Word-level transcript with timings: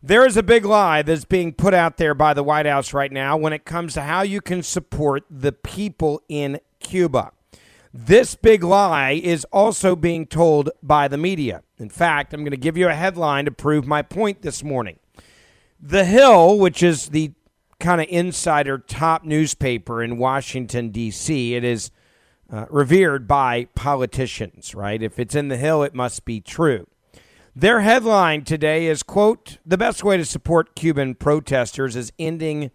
There 0.00 0.24
is 0.24 0.36
a 0.36 0.44
big 0.44 0.64
lie 0.64 1.02
that's 1.02 1.24
being 1.24 1.52
put 1.52 1.74
out 1.74 1.96
there 1.96 2.14
by 2.14 2.32
the 2.32 2.44
White 2.44 2.66
House 2.66 2.94
right 2.94 3.10
now 3.10 3.36
when 3.36 3.52
it 3.52 3.64
comes 3.64 3.94
to 3.94 4.02
how 4.02 4.22
you 4.22 4.40
can 4.40 4.62
support 4.62 5.24
the 5.28 5.50
people 5.50 6.22
in 6.28 6.60
Cuba. 6.78 7.32
This 7.92 8.36
big 8.36 8.62
lie 8.62 9.12
is 9.12 9.44
also 9.46 9.96
being 9.96 10.26
told 10.26 10.70
by 10.84 11.08
the 11.08 11.16
media. 11.16 11.64
In 11.78 11.90
fact, 11.90 12.32
I'm 12.32 12.42
going 12.42 12.52
to 12.52 12.56
give 12.56 12.76
you 12.76 12.88
a 12.88 12.94
headline 12.94 13.46
to 13.46 13.50
prove 13.50 13.88
my 13.88 14.02
point 14.02 14.42
this 14.42 14.62
morning. 14.62 15.00
The 15.80 16.04
Hill, 16.04 16.58
which 16.60 16.80
is 16.80 17.08
the 17.08 17.32
kind 17.80 18.00
of 18.00 18.06
insider 18.08 18.78
top 18.78 19.24
newspaper 19.24 20.00
in 20.00 20.16
Washington, 20.16 20.90
D.C., 20.90 21.56
it 21.56 21.64
is 21.64 21.90
uh, 22.52 22.66
revered 22.70 23.26
by 23.26 23.64
politicians, 23.74 24.76
right? 24.76 25.02
If 25.02 25.18
it's 25.18 25.34
in 25.34 25.48
the 25.48 25.56
Hill, 25.56 25.82
it 25.82 25.94
must 25.94 26.24
be 26.24 26.40
true. 26.40 26.86
Their 27.60 27.80
headline 27.80 28.44
today 28.44 28.86
is 28.86 29.02
quote, 29.02 29.58
"The 29.66 29.76
best 29.76 30.04
way 30.04 30.16
to 30.16 30.24
support 30.24 30.76
Cuban 30.76 31.16
protesters 31.16 31.96
is 31.96 32.12
ending 32.16 32.70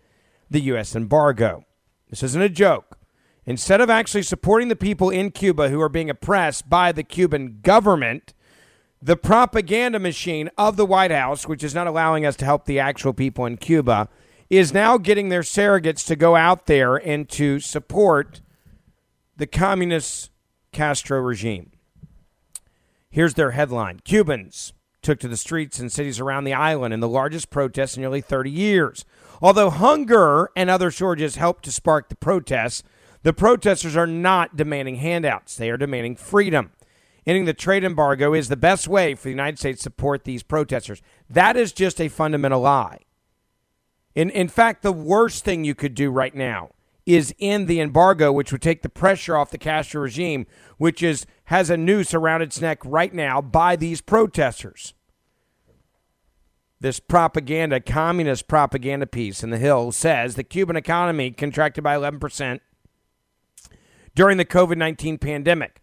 the 0.50 0.60
US 0.60 0.94
embargo." 0.94 1.64
This 2.10 2.22
isn't 2.22 2.42
a 2.42 2.50
joke. 2.50 2.98
Instead 3.46 3.80
of 3.80 3.90
actually 3.90 4.24
supporting 4.24 4.68
the 4.68 4.76
people 4.76 5.10
in 5.10 5.32
Cuba 5.32 5.70
who 5.70 5.80
are 5.80 5.88
being 5.88 6.10
oppressed 6.10 6.70
by 6.70 6.92
the 6.92 7.02
Cuban 7.02 7.60
government, 7.62 8.34
the 9.02 9.16
propaganda 9.16 10.00
machine 10.00 10.50
of 10.58 10.76
the 10.76 10.86
White 10.86 11.12
House, 11.12 11.48
which 11.48 11.64
is 11.64 11.74
not 11.74 11.88
allowing 11.88 12.26
us 12.26 12.36
to 12.36 12.44
help 12.44 12.66
the 12.66 12.78
actual 12.78 13.14
people 13.14 13.46
in 13.46 13.56
Cuba, 13.56 14.10
is 14.50 14.74
now 14.74 14.98
getting 14.98 15.30
their 15.30 15.44
surrogates 15.44 16.06
to 16.08 16.18
go 16.18 16.36
out 16.36 16.66
there 16.66 16.98
and 16.98 17.30
to 17.30 17.62
support 17.62 18.42
the 19.38 19.48
communist 19.48 20.30
Castro 20.74 21.22
regime. 21.22 21.72
Here's 23.14 23.36
their 23.36 23.52
headline 23.52 24.00
Cubans 24.04 24.74
took 25.04 25.20
to 25.20 25.28
the 25.28 25.38
streets 25.38 25.80
in 25.80 25.92
cities 25.92 26.20
around 26.20 26.46
the 26.46 26.54
island 26.56 26.96
in 26.96 27.00
the 27.00 27.08
largest 27.08 27.52
protest 27.52 27.96
in 27.96 28.02
nearly 28.02 28.22
30 28.22 28.50
years. 28.50 29.06
Although 29.40 29.70
hunger 29.70 30.50
and 30.56 30.68
other 30.68 30.90
shortages 30.90 31.36
helped 31.36 31.64
to 31.66 31.72
spark 31.72 32.10
the 32.10 32.16
protests, 32.16 32.82
the 33.22 33.32
protesters 33.32 33.96
are 33.96 34.08
not 34.08 34.56
demanding 34.56 34.96
handouts. 34.96 35.56
They 35.56 35.70
are 35.70 35.78
demanding 35.78 36.16
freedom. 36.16 36.72
Ending 37.28 37.46
the 37.46 37.54
trade 37.54 37.84
embargo 37.84 38.34
is 38.34 38.50
the 38.50 38.58
best 38.58 38.88
way 38.88 39.14
for 39.14 39.26
the 39.26 39.30
United 39.30 39.60
States 39.60 39.82
to 39.82 39.84
support 39.84 40.24
these 40.24 40.42
protesters. 40.42 41.04
That 41.30 41.56
is 41.56 41.72
just 41.72 42.02
a 42.02 42.08
fundamental 42.08 42.62
lie. 42.62 43.02
In, 44.16 44.32
in 44.32 44.48
fact, 44.48 44.82
the 44.82 44.92
worst 44.92 45.46
thing 45.46 45.64
you 45.64 45.76
could 45.76 45.94
do 45.94 46.10
right 46.10 46.34
now 46.34 46.72
is 47.06 47.36
end 47.40 47.68
the 47.68 47.80
embargo, 47.80 48.32
which 48.32 48.52
would 48.52 48.62
take 48.64 48.82
the 48.82 48.90
pressure 48.90 49.38
off 49.38 49.52
the 49.52 49.58
Castro 49.60 50.02
regime, 50.02 50.48
which 50.78 51.04
is 51.04 51.28
has 51.46 51.70
a 51.70 51.78
noose 51.78 52.14
around 52.14 52.42
its 52.42 52.62
neck 52.62 52.80
right 52.86 53.14
now 53.14 53.42
by 53.42 53.76
these 53.76 54.02
protesters. 54.02 54.94
This 56.80 57.00
propaganda, 57.00 57.80
communist 57.80 58.48
propaganda 58.48 59.08
piece 59.08 59.44
in 59.44 59.52
the 59.52 59.58
Hill 59.58 59.92
says 59.92 60.36
the 60.36 60.44
Cuban 60.44 60.76
economy 60.76 61.32
contracted 61.32 61.84
by 61.84 61.96
11% 61.96 62.60
during 64.16 64.38
the 64.38 64.46
COVID 64.46 64.78
19 64.78 65.18
pandemic. 65.18 65.82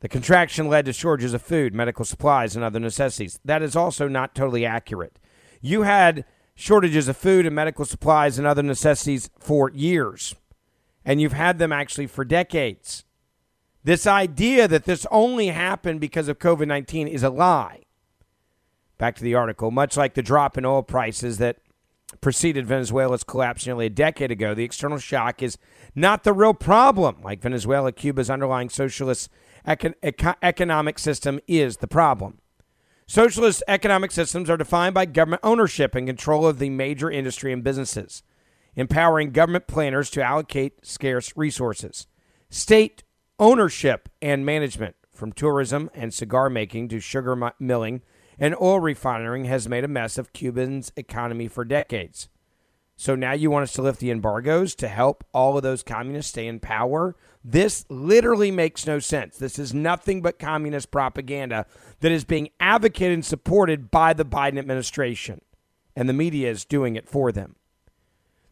The 0.00 0.08
contraction 0.08 0.68
led 0.68 0.84
to 0.84 0.92
shortages 0.92 1.34
of 1.34 1.42
food, 1.42 1.74
medical 1.74 2.04
supplies, 2.04 2.54
and 2.54 2.64
other 2.64 2.78
necessities. 2.78 3.40
That 3.44 3.62
is 3.62 3.74
also 3.74 4.08
not 4.08 4.34
totally 4.34 4.66
accurate. 4.66 5.18
You 5.60 5.82
had 5.82 6.24
shortages 6.54 7.08
of 7.08 7.16
food 7.16 7.46
and 7.46 7.54
medical 7.54 7.84
supplies 7.84 8.38
and 8.38 8.46
other 8.46 8.62
necessities 8.62 9.30
for 9.38 9.70
years, 9.70 10.34
and 11.04 11.20
you've 11.20 11.32
had 11.32 11.58
them 11.58 11.72
actually 11.72 12.06
for 12.06 12.24
decades. 12.24 13.04
This 13.86 14.04
idea 14.04 14.66
that 14.66 14.82
this 14.82 15.06
only 15.12 15.46
happened 15.46 16.00
because 16.00 16.26
of 16.26 16.40
COVID 16.40 16.66
19 16.66 17.06
is 17.06 17.22
a 17.22 17.30
lie. 17.30 17.82
Back 18.98 19.14
to 19.14 19.22
the 19.22 19.36
article. 19.36 19.70
Much 19.70 19.96
like 19.96 20.14
the 20.14 20.24
drop 20.24 20.58
in 20.58 20.64
oil 20.64 20.82
prices 20.82 21.38
that 21.38 21.58
preceded 22.20 22.66
Venezuela's 22.66 23.22
collapse 23.22 23.64
nearly 23.64 23.86
a 23.86 23.90
decade 23.90 24.32
ago, 24.32 24.54
the 24.54 24.64
external 24.64 24.98
shock 24.98 25.40
is 25.40 25.56
not 25.94 26.24
the 26.24 26.32
real 26.32 26.52
problem. 26.52 27.18
Like 27.22 27.40
Venezuela, 27.40 27.92
Cuba's 27.92 28.28
underlying 28.28 28.70
socialist 28.70 29.30
econ- 29.64 30.34
economic 30.42 30.98
system 30.98 31.38
is 31.46 31.76
the 31.76 31.86
problem. 31.86 32.40
Socialist 33.06 33.62
economic 33.68 34.10
systems 34.10 34.50
are 34.50 34.56
defined 34.56 34.94
by 34.94 35.04
government 35.04 35.42
ownership 35.44 35.94
and 35.94 36.08
control 36.08 36.44
of 36.44 36.58
the 36.58 36.70
major 36.70 37.08
industry 37.08 37.52
and 37.52 37.62
businesses, 37.62 38.24
empowering 38.74 39.30
government 39.30 39.68
planners 39.68 40.10
to 40.10 40.24
allocate 40.24 40.84
scarce 40.84 41.32
resources. 41.36 42.08
State 42.50 43.04
ownership 43.38 44.08
and 44.20 44.44
management, 44.44 44.96
from 45.12 45.32
tourism 45.32 45.90
and 45.94 46.12
cigar 46.12 46.50
making 46.50 46.88
to 46.88 47.00
sugar 47.00 47.52
milling 47.58 48.02
and 48.38 48.54
oil 48.60 48.80
refining, 48.80 49.46
has 49.46 49.68
made 49.68 49.84
a 49.84 49.88
mess 49.88 50.18
of 50.18 50.32
Cuba's 50.32 50.92
economy 50.96 51.48
for 51.48 51.64
decades. 51.64 52.28
So 52.96 53.14
now 53.14 53.32
you 53.32 53.50
want 53.50 53.64
us 53.64 53.74
to 53.74 53.82
lift 53.82 54.00
the 54.00 54.10
embargoes 54.10 54.74
to 54.76 54.88
help 54.88 55.22
all 55.34 55.56
of 55.56 55.62
those 55.62 55.82
communists 55.82 56.30
stay 56.30 56.46
in 56.46 56.60
power? 56.60 57.14
This 57.44 57.84
literally 57.90 58.50
makes 58.50 58.86
no 58.86 58.98
sense. 58.98 59.36
This 59.36 59.58
is 59.58 59.74
nothing 59.74 60.22
but 60.22 60.38
communist 60.38 60.90
propaganda 60.90 61.66
that 62.00 62.10
is 62.10 62.24
being 62.24 62.48
advocated 62.58 63.12
and 63.12 63.24
supported 63.24 63.90
by 63.90 64.14
the 64.14 64.24
Biden 64.24 64.58
administration, 64.58 65.42
and 65.94 66.08
the 66.08 66.14
media 66.14 66.50
is 66.50 66.64
doing 66.64 66.96
it 66.96 67.08
for 67.08 67.30
them. 67.32 67.56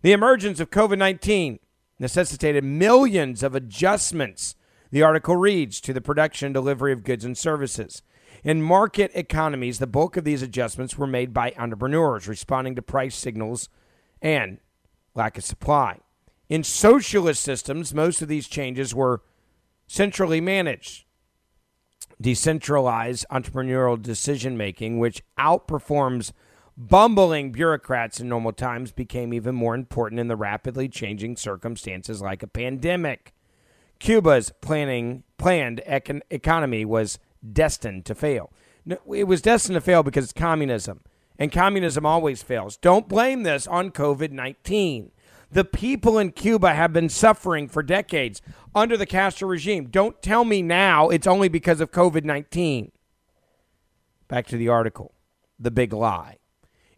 The 0.02 0.12
emergence 0.12 0.60
of 0.60 0.70
COVID 0.70 0.98
19 0.98 1.58
necessitated 1.98 2.64
millions 2.64 3.42
of 3.42 3.54
adjustments, 3.54 4.56
the 4.94 5.02
article 5.02 5.36
reads, 5.36 5.80
to 5.80 5.92
the 5.92 6.00
production 6.00 6.46
and 6.46 6.54
delivery 6.54 6.92
of 6.92 7.02
goods 7.02 7.24
and 7.24 7.36
services. 7.36 8.00
In 8.44 8.62
market 8.62 9.10
economies, 9.12 9.80
the 9.80 9.88
bulk 9.88 10.16
of 10.16 10.22
these 10.22 10.40
adjustments 10.40 10.96
were 10.96 11.08
made 11.08 11.34
by 11.34 11.52
entrepreneurs 11.58 12.28
responding 12.28 12.76
to 12.76 12.80
price 12.80 13.16
signals 13.16 13.68
and 14.22 14.58
lack 15.16 15.36
of 15.36 15.42
supply. 15.42 15.98
In 16.48 16.62
socialist 16.62 17.42
systems, 17.42 17.92
most 17.92 18.22
of 18.22 18.28
these 18.28 18.46
changes 18.46 18.94
were 18.94 19.22
centrally 19.88 20.40
managed. 20.40 21.06
Decentralized 22.20 23.26
entrepreneurial 23.32 24.00
decision 24.00 24.56
making, 24.56 25.00
which 25.00 25.24
outperforms 25.36 26.30
bumbling 26.76 27.50
bureaucrats 27.50 28.20
in 28.20 28.28
normal 28.28 28.52
times, 28.52 28.92
became 28.92 29.34
even 29.34 29.56
more 29.56 29.74
important 29.74 30.20
in 30.20 30.28
the 30.28 30.36
rapidly 30.36 30.88
changing 30.88 31.34
circumstances 31.34 32.22
like 32.22 32.44
a 32.44 32.46
pandemic. 32.46 33.33
Cuba's 34.04 34.52
planning, 34.60 35.22
planned 35.38 35.80
econ- 35.88 36.20
economy 36.28 36.84
was 36.84 37.18
destined 37.52 38.04
to 38.04 38.14
fail. 38.14 38.52
No, 38.84 38.98
it 39.14 39.24
was 39.24 39.40
destined 39.40 39.76
to 39.76 39.80
fail 39.80 40.02
because 40.02 40.24
it's 40.24 40.32
communism, 40.34 41.00
and 41.38 41.50
communism 41.50 42.04
always 42.04 42.42
fails. 42.42 42.76
Don't 42.76 43.08
blame 43.08 43.44
this 43.44 43.66
on 43.66 43.90
COVID 43.90 44.30
19. 44.30 45.10
The 45.50 45.64
people 45.64 46.18
in 46.18 46.32
Cuba 46.32 46.74
have 46.74 46.92
been 46.92 47.08
suffering 47.08 47.66
for 47.66 47.82
decades 47.82 48.42
under 48.74 48.98
the 48.98 49.06
Castro 49.06 49.48
regime. 49.48 49.86
Don't 49.86 50.20
tell 50.20 50.44
me 50.44 50.60
now 50.60 51.08
it's 51.08 51.26
only 51.26 51.48
because 51.48 51.80
of 51.80 51.90
COVID 51.90 52.24
19. 52.24 52.92
Back 54.28 54.46
to 54.48 54.58
the 54.58 54.68
article 54.68 55.14
The 55.58 55.70
Big 55.70 55.94
Lie. 55.94 56.36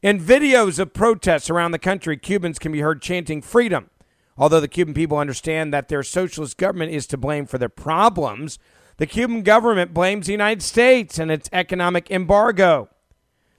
In 0.02 0.18
videos 0.18 0.80
of 0.80 0.92
protests 0.92 1.50
around 1.50 1.70
the 1.70 1.78
country, 1.78 2.16
Cubans 2.16 2.58
can 2.58 2.72
be 2.72 2.80
heard 2.80 3.00
chanting 3.00 3.42
freedom. 3.42 3.90
Although 4.38 4.60
the 4.60 4.68
Cuban 4.68 4.94
people 4.94 5.18
understand 5.18 5.72
that 5.72 5.88
their 5.88 6.02
socialist 6.02 6.56
government 6.58 6.92
is 6.92 7.06
to 7.08 7.16
blame 7.16 7.46
for 7.46 7.58
their 7.58 7.68
problems, 7.68 8.58
the 8.98 9.06
Cuban 9.06 9.42
government 9.42 9.94
blames 9.94 10.26
the 10.26 10.32
United 10.32 10.62
States 10.62 11.18
and 11.18 11.30
its 11.30 11.48
economic 11.52 12.10
embargo. 12.10 12.88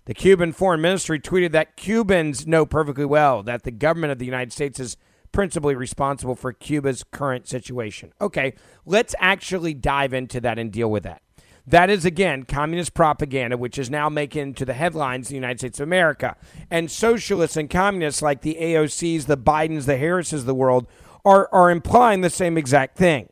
The 0.05 0.13
Cuban 0.13 0.53
foreign 0.53 0.81
ministry 0.81 1.19
tweeted 1.19 1.51
that 1.51 1.75
Cubans 1.75 2.47
know 2.47 2.65
perfectly 2.65 3.05
well 3.05 3.43
that 3.43 3.63
the 3.63 3.71
government 3.71 4.11
of 4.11 4.19
the 4.19 4.25
United 4.25 4.53
States 4.53 4.79
is 4.79 4.97
principally 5.31 5.75
responsible 5.75 6.35
for 6.35 6.53
Cuba's 6.53 7.03
current 7.03 7.47
situation. 7.47 8.13
Okay, 8.21 8.53
let's 8.85 9.13
actually 9.19 9.73
dive 9.73 10.13
into 10.13 10.39
that 10.41 10.57
and 10.57 10.71
deal 10.71 10.89
with 10.89 11.03
that. 11.03 11.21
That 11.69 11.89
is, 11.89 12.05
again, 12.05 12.43
communist 12.43 12.93
propaganda, 12.93 13.57
which 13.57 13.77
is 13.77 13.89
now 13.89 14.07
making 14.07 14.53
to 14.53 14.65
the 14.65 14.73
headlines 14.73 15.27
in 15.27 15.33
the 15.33 15.39
United 15.39 15.59
States 15.59 15.79
of 15.81 15.83
America. 15.83 16.37
And 16.71 16.89
socialists 16.89 17.57
and 17.57 17.69
communists 17.69 18.21
like 18.21 18.41
the 18.41 18.57
AOCs, 18.59 19.25
the 19.25 19.37
Bidens, 19.37 19.85
the 19.85 19.97
Harrises 19.97 20.41
of 20.41 20.45
the 20.45 20.55
world 20.55 20.87
are, 21.25 21.49
are 21.51 21.69
implying 21.69 22.21
the 22.21 22.29
same 22.29 22.57
exact 22.57 22.97
thing. 22.97 23.27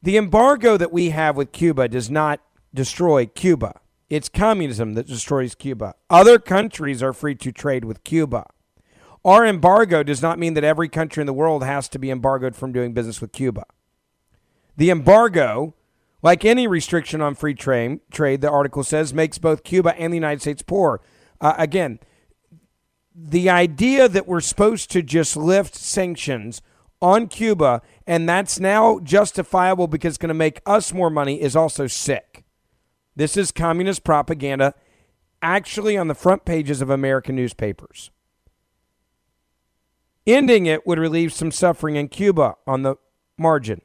The 0.00 0.16
embargo 0.16 0.76
that 0.76 0.92
we 0.92 1.10
have 1.10 1.36
with 1.36 1.50
Cuba 1.50 1.88
does 1.88 2.08
not 2.08 2.40
destroy 2.72 3.26
Cuba. 3.26 3.80
It's 4.08 4.28
communism 4.28 4.94
that 4.94 5.08
destroys 5.08 5.56
Cuba. 5.56 5.94
Other 6.08 6.38
countries 6.38 7.02
are 7.02 7.12
free 7.12 7.34
to 7.34 7.50
trade 7.50 7.84
with 7.84 8.04
Cuba. 8.04 8.46
Our 9.24 9.44
embargo 9.44 10.04
does 10.04 10.22
not 10.22 10.38
mean 10.38 10.54
that 10.54 10.64
every 10.64 10.88
country 10.88 11.20
in 11.20 11.26
the 11.26 11.32
world 11.32 11.64
has 11.64 11.88
to 11.90 11.98
be 11.98 12.10
embargoed 12.10 12.54
from 12.54 12.72
doing 12.72 12.92
business 12.92 13.20
with 13.20 13.32
Cuba. 13.32 13.66
The 14.76 14.90
embargo 14.90 15.74
like 16.22 16.44
any 16.44 16.66
restriction 16.66 17.20
on 17.20 17.34
free 17.34 17.54
trade, 17.54 18.00
trade, 18.10 18.40
the 18.40 18.50
article 18.50 18.84
says, 18.84 19.14
makes 19.14 19.38
both 19.38 19.64
Cuba 19.64 19.98
and 19.98 20.12
the 20.12 20.16
United 20.16 20.40
States 20.40 20.62
poor. 20.62 21.00
Uh, 21.40 21.54
again, 21.56 21.98
the 23.14 23.48
idea 23.48 24.08
that 24.08 24.28
we're 24.28 24.40
supposed 24.40 24.90
to 24.90 25.02
just 25.02 25.36
lift 25.36 25.74
sanctions 25.74 26.62
on 27.02 27.26
Cuba 27.28 27.80
and 28.06 28.28
that's 28.28 28.60
now 28.60 28.98
justifiable 29.00 29.86
because 29.86 30.10
it's 30.12 30.18
going 30.18 30.28
to 30.28 30.34
make 30.34 30.60
us 30.66 30.92
more 30.92 31.10
money 31.10 31.40
is 31.40 31.56
also 31.56 31.86
sick. 31.86 32.44
This 33.16 33.36
is 33.36 33.52
communist 33.52 34.04
propaganda 34.04 34.74
actually 35.42 35.96
on 35.96 36.08
the 36.08 36.14
front 36.14 36.44
pages 36.44 36.82
of 36.82 36.90
American 36.90 37.34
newspapers. 37.34 38.10
Ending 40.26 40.66
it 40.66 40.86
would 40.86 40.98
relieve 40.98 41.32
some 41.32 41.50
suffering 41.50 41.96
in 41.96 42.08
Cuba 42.08 42.56
on 42.66 42.82
the 42.82 42.96
margin 43.38 43.80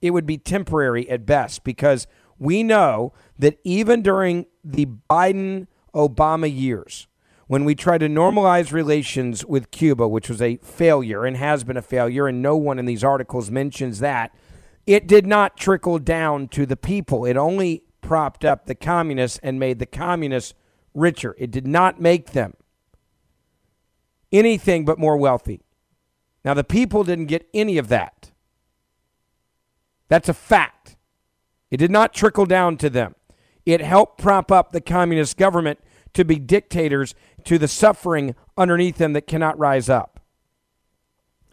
it 0.00 0.10
would 0.10 0.26
be 0.26 0.38
temporary 0.38 1.08
at 1.08 1.26
best 1.26 1.64
because 1.64 2.06
we 2.38 2.62
know 2.62 3.12
that 3.38 3.58
even 3.64 4.02
during 4.02 4.46
the 4.62 4.86
Biden 5.08 5.66
Obama 5.94 6.52
years, 6.54 7.06
when 7.46 7.64
we 7.64 7.74
tried 7.74 7.98
to 7.98 8.08
normalize 8.08 8.72
relations 8.72 9.44
with 9.44 9.70
Cuba, 9.70 10.06
which 10.08 10.28
was 10.28 10.42
a 10.42 10.56
failure 10.56 11.24
and 11.24 11.36
has 11.36 11.64
been 11.64 11.76
a 11.76 11.82
failure, 11.82 12.26
and 12.26 12.42
no 12.42 12.56
one 12.56 12.78
in 12.78 12.86
these 12.86 13.04
articles 13.04 13.50
mentions 13.50 14.00
that, 14.00 14.34
it 14.86 15.06
did 15.06 15.26
not 15.26 15.56
trickle 15.56 15.98
down 15.98 16.48
to 16.48 16.66
the 16.66 16.76
people. 16.76 17.24
It 17.24 17.36
only 17.36 17.84
propped 18.00 18.44
up 18.44 18.66
the 18.66 18.74
communists 18.74 19.38
and 19.42 19.58
made 19.58 19.78
the 19.78 19.86
communists 19.86 20.54
richer. 20.94 21.34
It 21.38 21.50
did 21.50 21.66
not 21.66 22.00
make 22.00 22.32
them 22.32 22.54
anything 24.32 24.84
but 24.84 24.98
more 24.98 25.16
wealthy. 25.16 25.62
Now, 26.44 26.54
the 26.54 26.64
people 26.64 27.02
didn't 27.04 27.26
get 27.26 27.48
any 27.52 27.78
of 27.78 27.88
that. 27.88 28.30
That's 30.08 30.28
a 30.28 30.34
fact. 30.34 30.96
It 31.70 31.78
did 31.78 31.90
not 31.90 32.14
trickle 32.14 32.46
down 32.46 32.76
to 32.78 32.90
them. 32.90 33.14
It 33.64 33.80
helped 33.80 34.18
prop 34.18 34.52
up 34.52 34.70
the 34.70 34.80
communist 34.80 35.36
government 35.36 35.80
to 36.14 36.24
be 36.24 36.38
dictators 36.38 37.14
to 37.44 37.58
the 37.58 37.68
suffering 37.68 38.34
underneath 38.56 38.98
them 38.98 39.12
that 39.12 39.26
cannot 39.26 39.58
rise 39.58 39.88
up. 39.88 40.20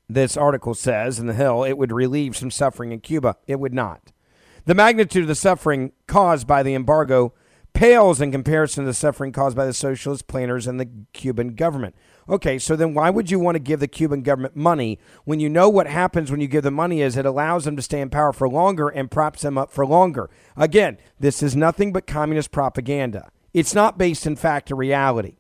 This 0.08 0.38
article 0.38 0.76
says 0.76 1.20
in 1.20 1.28
The 1.28 1.34
Hill 1.34 1.64
it 1.64 1.78
would 1.78 1.92
relieve 1.92 2.38
some 2.38 2.52
suffering 2.52 2.92
in 2.92 3.00
Cuba. 3.00 3.38
It 3.48 3.60
would 3.60 3.74
not. 3.74 4.12
The 4.66 4.76
magnitude 4.76 5.24
of 5.24 5.28
the 5.28 5.36
suffering 5.36 5.92
caused 6.08 6.48
by 6.48 6.64
the 6.64 6.76
embargo 6.76 7.34
pales 7.84 8.22
in 8.22 8.32
comparison 8.32 8.86
to 8.86 8.90
the 8.90 8.94
suffering 8.94 9.34
caused 9.34 9.58
by 9.58 9.66
the 9.66 9.74
socialist 9.74 10.26
planners 10.26 10.68
and 10.68 10.80
the 10.80 10.90
Cuban 11.12 11.54
government. 11.54 11.94
Okay, 12.30 12.58
so 12.58 12.78
then 12.78 12.94
why 12.94 13.10
would 13.10 13.30
you 13.30 13.40
want 13.40 13.56
to 13.56 13.60
give 13.60 13.82
the 13.82 13.90
Cuban 13.90 14.22
government 14.22 14.56
money 14.56 14.98
when 15.26 15.42
you 15.42 15.50
know 15.50 15.68
what 15.68 15.88
happens 15.88 16.32
when 16.32 16.40
you 16.40 16.48
give 16.48 16.64
them 16.64 16.76
money 16.76 17.02
is 17.02 17.18
it 17.18 17.26
allows 17.26 17.66
them 17.66 17.76
to 17.76 17.82
stay 17.82 18.00
in 18.00 18.10
power 18.10 18.32
for 18.32 18.48
longer 18.48 18.88
and 18.88 19.12
props 19.12 19.42
them 19.42 19.58
up 19.58 19.70
for 19.70 19.86
longer? 19.86 20.30
Again, 20.56 20.98
this 21.20 21.44
is 21.44 21.58
nothing 21.58 21.92
but 21.92 22.08
communist 22.08 22.52
propaganda. 22.52 23.30
It's 23.54 23.76
not 23.76 23.98
based 23.98 24.26
in 24.26 24.38
fact 24.38 24.72
or 24.72 24.78
reality. 24.78 25.36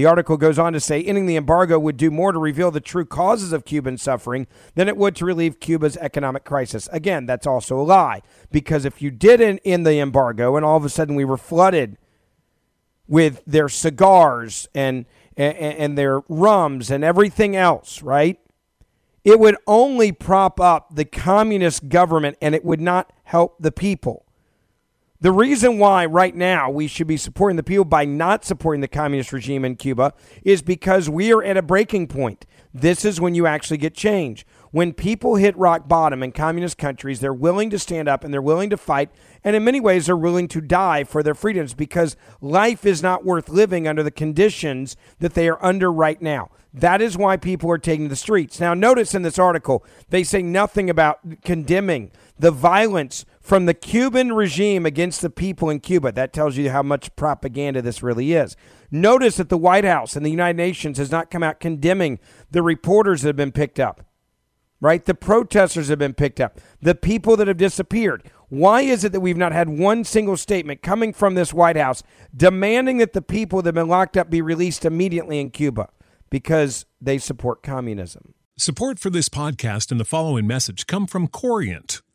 The 0.00 0.06
article 0.06 0.38
goes 0.38 0.58
on 0.58 0.72
to 0.72 0.80
say 0.80 1.02
ending 1.02 1.26
the 1.26 1.36
embargo 1.36 1.78
would 1.78 1.98
do 1.98 2.10
more 2.10 2.32
to 2.32 2.38
reveal 2.38 2.70
the 2.70 2.80
true 2.80 3.04
causes 3.04 3.52
of 3.52 3.66
Cuban 3.66 3.98
suffering 3.98 4.46
than 4.74 4.88
it 4.88 4.96
would 4.96 5.14
to 5.16 5.26
relieve 5.26 5.60
Cuba's 5.60 5.98
economic 5.98 6.42
crisis. 6.42 6.88
Again, 6.90 7.26
that's 7.26 7.46
also 7.46 7.78
a 7.78 7.82
lie 7.84 8.22
because 8.50 8.86
if 8.86 9.02
you 9.02 9.10
didn't 9.10 9.60
end 9.62 9.86
the 9.86 9.98
embargo 9.98 10.56
and 10.56 10.64
all 10.64 10.78
of 10.78 10.86
a 10.86 10.88
sudden 10.88 11.16
we 11.16 11.26
were 11.26 11.36
flooded 11.36 11.98
with 13.08 13.42
their 13.46 13.68
cigars 13.68 14.70
and 14.74 15.04
and, 15.36 15.54
and 15.54 15.98
their 15.98 16.20
rums 16.30 16.90
and 16.90 17.04
everything 17.04 17.54
else, 17.54 18.00
right? 18.00 18.40
It 19.22 19.38
would 19.38 19.58
only 19.66 20.12
prop 20.12 20.58
up 20.62 20.94
the 20.96 21.04
communist 21.04 21.90
government 21.90 22.38
and 22.40 22.54
it 22.54 22.64
would 22.64 22.80
not 22.80 23.12
help 23.24 23.56
the 23.60 23.70
people. 23.70 24.24
The 25.22 25.32
reason 25.32 25.78
why 25.78 26.06
right 26.06 26.34
now 26.34 26.70
we 26.70 26.86
should 26.86 27.06
be 27.06 27.18
supporting 27.18 27.58
the 27.58 27.62
people 27.62 27.84
by 27.84 28.06
not 28.06 28.42
supporting 28.42 28.80
the 28.80 28.88
communist 28.88 29.34
regime 29.34 29.66
in 29.66 29.76
Cuba 29.76 30.14
is 30.44 30.62
because 30.62 31.10
we 31.10 31.30
are 31.30 31.44
at 31.44 31.58
a 31.58 31.62
breaking 31.62 32.06
point. 32.06 32.46
This 32.72 33.04
is 33.04 33.20
when 33.20 33.34
you 33.34 33.46
actually 33.46 33.76
get 33.76 33.92
change. 33.92 34.46
When 34.70 34.92
people 34.92 35.34
hit 35.34 35.56
rock 35.56 35.88
bottom 35.88 36.22
in 36.22 36.30
communist 36.30 36.78
countries, 36.78 37.18
they're 37.18 37.32
willing 37.32 37.70
to 37.70 37.78
stand 37.78 38.08
up 38.08 38.22
and 38.22 38.32
they're 38.32 38.40
willing 38.40 38.70
to 38.70 38.76
fight, 38.76 39.10
and 39.42 39.56
in 39.56 39.64
many 39.64 39.80
ways, 39.80 40.06
they're 40.06 40.16
willing 40.16 40.46
to 40.48 40.60
die 40.60 41.02
for 41.02 41.22
their 41.22 41.34
freedoms 41.34 41.74
because 41.74 42.16
life 42.40 42.86
is 42.86 43.02
not 43.02 43.24
worth 43.24 43.48
living 43.48 43.88
under 43.88 44.02
the 44.02 44.10
conditions 44.12 44.96
that 45.18 45.34
they 45.34 45.48
are 45.48 45.64
under 45.64 45.90
right 45.90 46.22
now. 46.22 46.50
That 46.72 47.02
is 47.02 47.18
why 47.18 47.36
people 47.36 47.68
are 47.72 47.78
taking 47.78 48.08
the 48.08 48.16
streets. 48.16 48.60
Now, 48.60 48.74
notice 48.74 49.12
in 49.12 49.22
this 49.22 49.40
article, 49.40 49.84
they 50.10 50.22
say 50.22 50.40
nothing 50.40 50.88
about 50.88 51.42
condemning 51.42 52.12
the 52.38 52.52
violence 52.52 53.24
from 53.40 53.66
the 53.66 53.74
Cuban 53.74 54.32
regime 54.32 54.86
against 54.86 55.20
the 55.20 55.30
people 55.30 55.68
in 55.68 55.80
Cuba. 55.80 56.12
That 56.12 56.32
tells 56.32 56.56
you 56.56 56.70
how 56.70 56.84
much 56.84 57.16
propaganda 57.16 57.82
this 57.82 58.04
really 58.04 58.34
is. 58.34 58.56
Notice 58.88 59.36
that 59.38 59.48
the 59.48 59.58
White 59.58 59.84
House 59.84 60.14
and 60.14 60.24
the 60.24 60.30
United 60.30 60.56
Nations 60.56 60.98
has 60.98 61.10
not 61.10 61.28
come 61.28 61.42
out 61.42 61.58
condemning 61.58 62.20
the 62.52 62.62
reporters 62.62 63.22
that 63.22 63.30
have 63.30 63.36
been 63.36 63.50
picked 63.50 63.80
up, 63.80 64.04
right? 64.80 65.04
The 65.04 65.14
protesters 65.14 65.88
have 65.88 65.98
been 65.98 66.14
picked 66.14 66.40
up, 66.40 66.60
the 66.80 66.94
people 66.94 67.36
that 67.36 67.48
have 67.48 67.56
disappeared. 67.56 68.30
Why 68.48 68.80
is 68.80 69.04
it 69.04 69.12
that 69.12 69.20
we've 69.20 69.36
not 69.36 69.52
had 69.52 69.68
one 69.68 70.02
single 70.04 70.36
statement 70.36 70.82
coming 70.82 71.12
from 71.12 71.34
this 71.34 71.52
White 71.54 71.76
House 71.76 72.02
demanding 72.36 72.98
that 72.98 73.12
the 73.12 73.22
people 73.22 73.62
that 73.62 73.68
have 73.68 73.74
been 73.74 73.88
locked 73.88 74.16
up 74.16 74.28
be 74.28 74.42
released 74.42 74.84
immediately 74.84 75.38
in 75.38 75.50
Cuba? 75.50 75.88
Because 76.30 76.86
they 77.00 77.18
support 77.18 77.62
communism. 77.62 78.34
Support 78.56 78.98
for 78.98 79.08
this 79.08 79.28
podcast 79.28 79.90
and 79.90 79.98
the 79.98 80.04
following 80.04 80.46
message 80.46 80.86
come 80.86 81.06
from 81.06 81.28
Corient. 81.28 82.02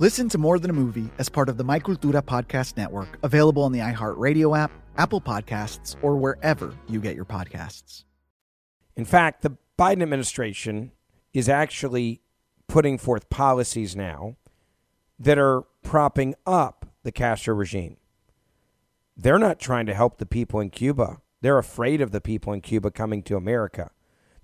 Listen 0.00 0.28
to 0.28 0.38
More 0.38 0.60
Than 0.60 0.70
a 0.70 0.74
Movie 0.74 1.10
as 1.18 1.28
part 1.28 1.48
of 1.48 1.56
the 1.56 1.64
My 1.64 1.80
Cultura 1.80 2.22
podcast 2.22 2.76
network, 2.76 3.18
available 3.24 3.64
on 3.64 3.72
the 3.72 3.80
iHeartRadio 3.80 4.56
app, 4.56 4.70
Apple 4.96 5.20
Podcasts, 5.20 5.96
or 6.02 6.16
wherever 6.16 6.72
you 6.86 7.00
get 7.00 7.16
your 7.16 7.24
podcasts. 7.24 8.04
In 8.94 9.04
fact, 9.04 9.42
the 9.42 9.56
Biden 9.76 10.00
administration 10.00 10.92
is 11.34 11.48
actually 11.48 12.20
putting 12.68 12.96
forth 12.96 13.28
policies 13.28 13.96
now 13.96 14.36
that 15.18 15.36
are 15.36 15.62
propping 15.82 16.36
up 16.46 16.86
the 17.02 17.10
Castro 17.10 17.56
regime. 17.56 17.96
They're 19.16 19.36
not 19.36 19.58
trying 19.58 19.86
to 19.86 19.94
help 19.94 20.18
the 20.18 20.26
people 20.26 20.60
in 20.60 20.70
Cuba. 20.70 21.20
They're 21.40 21.58
afraid 21.58 22.00
of 22.00 22.12
the 22.12 22.20
people 22.20 22.52
in 22.52 22.60
Cuba 22.60 22.92
coming 22.92 23.24
to 23.24 23.36
America. 23.36 23.90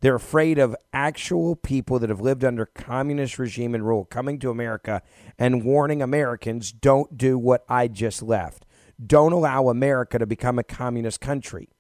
They're 0.05 0.15
afraid 0.15 0.59
of 0.59 0.77
actual 0.93 1.57
people 1.57 1.99
that 1.99 2.11
have 2.11 2.21
lived 2.21 2.45
under 2.45 2.67
communist 2.67 3.39
regime 3.39 3.75
and 3.75 3.87
rule 3.87 4.05
coming 4.05 4.39
to 4.41 4.51
America 4.51 5.01
and 5.39 5.65
warning 5.65 6.03
Americans 6.03 6.73
don't 6.73 7.17
do 7.17 7.39
what 7.39 7.65
I 7.71 7.89
just 7.89 8.23
left. 8.23 8.67
Don't 9.03 9.33
allow 9.33 9.69
America 9.69 10.19
to 10.19 10.27
become 10.27 10.59
a 10.59 10.63
communist 10.63 11.23
country. 11.23 11.71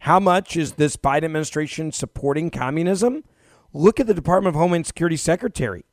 How 0.00 0.20
much 0.20 0.58
is 0.58 0.72
this 0.72 0.98
Biden 0.98 1.24
administration 1.24 1.90
supporting 1.90 2.50
communism? 2.50 3.24
Look 3.72 3.98
at 3.98 4.06
the 4.06 4.12
Department 4.12 4.54
of 4.54 4.60
Homeland 4.60 4.86
Security 4.86 5.16
Secretary. 5.16 5.86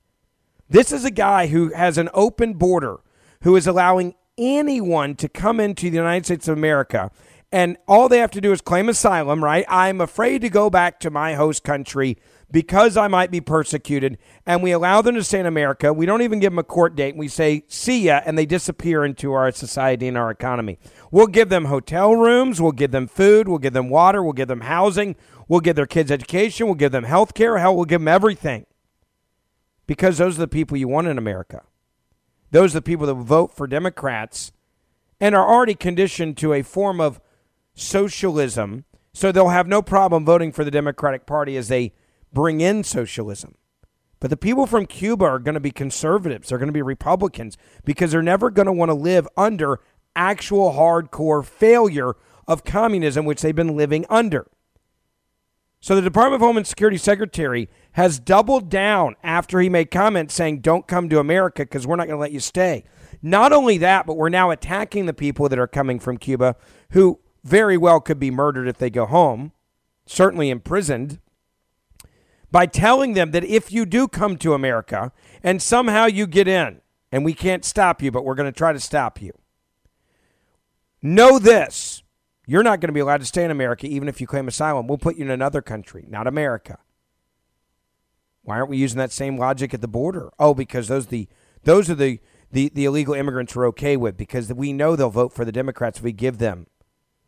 This 0.68 0.92
is 0.92 1.06
a 1.06 1.10
guy 1.10 1.48
who 1.48 1.72
has 1.72 1.98
an 1.98 2.10
open 2.14 2.56
border, 2.56 2.98
who 3.44 3.56
is 3.56 3.66
allowing 3.66 4.16
anyone 4.38 5.16
to 5.16 5.30
come 5.30 5.62
into 5.62 5.90
the 5.90 5.96
United 5.96 6.26
States 6.26 6.50
of 6.50 6.58
America, 6.58 7.12
and 7.52 7.78
all 7.88 8.08
they 8.08 8.20
have 8.20 8.32
to 8.32 8.42
do 8.42 8.52
is 8.52 8.62
claim 8.62 8.88
asylum, 8.88 9.44
right? 9.44 9.66
I'm 9.68 10.00
afraid 10.00 10.42
to 10.42 10.50
go 10.50 10.70
back 10.70 11.00
to 11.02 11.10
my 11.10 11.34
host 11.34 11.64
country 11.64 12.18
because 12.50 12.98
I 12.98 13.08
might 13.08 13.32
be 13.32 13.42
persecuted, 13.42 14.18
and 14.46 14.62
we 14.62 14.72
allow 14.72 15.02
them 15.02 15.16
to 15.16 15.24
stay 15.24 15.40
in 15.40 15.46
America. 15.46 15.94
We 15.94 16.06
don't 16.06 16.22
even 16.22 16.40
give 16.40 16.52
them 16.52 16.60
a 16.60 16.64
court 16.64 16.96
date. 16.96 17.16
We 17.16 17.30
say, 17.30 17.64
see 17.68 18.04
ya, 18.04 18.22
and 18.26 18.38
they 18.38 18.46
disappear 18.46 19.06
into 19.06 19.32
our 19.34 19.52
society 19.52 20.08
and 20.08 20.18
our 20.18 20.30
economy. 20.30 20.78
We'll 21.12 21.28
give 21.28 21.50
them 21.50 21.66
hotel 21.66 22.16
rooms, 22.16 22.62
we'll 22.62 22.74
give 22.74 22.92
them 22.92 23.08
food, 23.08 23.48
we'll 23.48 23.60
give 23.60 23.74
them 23.74 23.90
water, 23.90 24.22
we'll 24.22 24.34
give 24.34 24.50
them 24.50 24.62
housing, 24.62 25.16
we'll 25.48 25.62
give 25.62 25.76
their 25.76 25.86
kids 25.86 26.12
education, 26.12 26.68
we'll 26.68 26.76
give 26.76 26.92
them 26.92 27.06
health 27.06 27.34
care, 27.34 27.58
hell, 27.58 27.76
we'll 27.76 27.86
give 27.86 28.02
them 28.02 28.08
everything. 28.08 28.66
Because 29.88 30.18
those 30.18 30.38
are 30.38 30.42
the 30.42 30.48
people 30.48 30.78
you 30.78 30.88
want 30.88 31.08
in 31.08 31.18
America. 31.18 31.64
Those 32.52 32.74
are 32.74 32.80
the 32.80 32.82
people 32.82 33.08
that 33.08 33.14
vote 33.16 33.54
for 33.56 33.66
Democrats 33.66 34.52
and 35.22 35.36
are 35.36 35.48
already 35.48 35.76
conditioned 35.76 36.36
to 36.38 36.54
a 36.54 36.64
form 36.64 37.00
of 37.00 37.22
socialism, 37.74 38.86
so 39.14 39.32
they'll 39.32 39.50
have 39.50 39.68
no 39.68 39.82
problem 39.82 40.26
voting 40.26 40.52
for 40.52 40.64
the 40.64 40.72
Democratic 40.72 41.26
Party 41.26 41.58
as 41.58 41.68
they 41.68 41.94
bring 42.34 42.62
in 42.62 42.84
socialism. 42.84 43.56
But 44.20 44.30
the 44.30 44.38
people 44.38 44.68
from 44.68 44.86
Cuba 44.86 45.26
are 45.26 45.40
going 45.40 45.56
to 45.56 45.60
be 45.60 45.72
conservatives. 45.72 46.50
They're 46.50 46.60
going 46.60 46.68
to 46.68 46.74
be 46.74 46.82
Republicans 46.82 47.58
because 47.84 48.12
they're 48.12 48.22
never 48.22 48.52
going 48.52 48.68
to 48.68 48.72
want 48.72 48.90
to 48.90 48.96
live 48.96 49.28
under 49.36 49.80
actual 50.16 50.74
hardcore 50.74 51.44
failure 51.44 52.16
of 52.48 52.64
communism, 52.64 53.26
which 53.26 53.42
they've 53.42 53.56
been 53.56 53.76
living 53.76 54.06
under. 54.10 54.48
So 55.80 55.96
the 55.96 56.02
Department 56.04 56.36
of 56.36 56.46
Homeland 56.46 56.68
Security 56.68 56.98
Secretary 56.98 57.68
has 57.94 58.20
doubled 58.20 58.70
down 58.70 59.16
after 59.24 59.60
he 59.60 59.68
made 59.68 59.90
comments 59.90 60.36
saying, 60.36 60.60
don't 60.60 60.88
come 60.88 61.10
to 61.10 61.18
America 61.18 61.64
because 61.64 61.88
we're 61.88 61.96
not 61.96 62.06
going 62.06 62.18
to 62.18 62.22
let 62.22 62.32
you 62.32 62.40
stay. 62.40 62.84
Not 63.24 63.52
only 63.52 63.80
that, 63.80 64.06
but 64.06 64.16
we're 64.16 64.30
now 64.30 64.52
attacking 64.52 65.08
the 65.08 65.14
people 65.14 65.50
that 65.50 65.58
are 65.58 65.68
coming 65.68 66.00
from 66.00 66.18
Cuba 66.18 66.56
who 66.92 67.20
very 67.44 67.78
well 67.78 68.00
could 68.00 68.20
be 68.20 68.32
murdered 68.32 68.68
if 68.68 68.78
they 68.78 68.90
go 68.90 69.06
home, 69.06 69.52
certainly 70.06 70.50
imprisoned, 70.50 71.20
by 72.52 72.66
telling 72.66 73.14
them 73.14 73.32
that 73.32 73.44
if 73.44 73.72
you 73.72 73.86
do 73.86 74.08
come 74.08 74.38
to 74.38 74.54
America 74.54 75.12
and 75.42 75.62
somehow 75.62 76.06
you 76.06 76.28
get 76.28 76.48
in, 76.48 76.82
and 77.12 77.26
we 77.26 77.34
can't 77.34 77.66
stop 77.66 78.02
you, 78.02 78.12
but 78.12 78.24
we're 78.24 78.36
going 78.36 78.52
to 78.52 78.58
try 78.58 78.72
to 78.72 78.80
stop 78.80 79.22
you, 79.22 79.34
know 81.02 81.40
this. 81.40 82.04
You're 82.48 82.64
not 82.64 82.80
going 82.80 82.90
to 82.90 82.94
be 82.94 83.00
allowed 83.00 83.20
to 83.22 83.26
stay 83.26 83.44
in 83.44 83.52
America 83.52 83.88
even 83.88 84.08
if 84.08 84.20
you 84.20 84.28
claim 84.28 84.48
asylum. 84.48 84.88
We'll 84.88 84.98
put 84.98 85.18
you 85.18 85.26
in 85.26 85.32
another 85.32 85.62
country, 85.62 86.06
not 86.08 86.28
America. 86.28 86.80
Why 88.44 88.58
aren't 88.58 88.70
we 88.70 88.78
using 88.78 88.98
that 88.98 89.12
same 89.12 89.38
logic 89.38 89.74
at 89.74 89.82
the 89.82 89.88
border? 89.88 90.32
Oh, 90.40 90.54
because 90.54 90.88
those 90.88 91.08
the 91.08 91.28
those 91.64 91.90
are 91.90 91.96
the, 91.96 92.20
the, 92.52 92.72
the 92.74 92.86
illegal 92.86 93.14
immigrants 93.14 93.56
we're 93.56 93.68
okay 93.68 93.96
with 93.96 94.18
because 94.18 94.52
we 94.52 94.74
know 94.74 94.96
they'll 94.96 95.12
vote 95.12 95.32
for 95.32 95.46
the 95.46 95.52
Democrats 95.52 96.00
if 96.00 96.04
we 96.04 96.12
give 96.12 96.40
them 96.40 96.66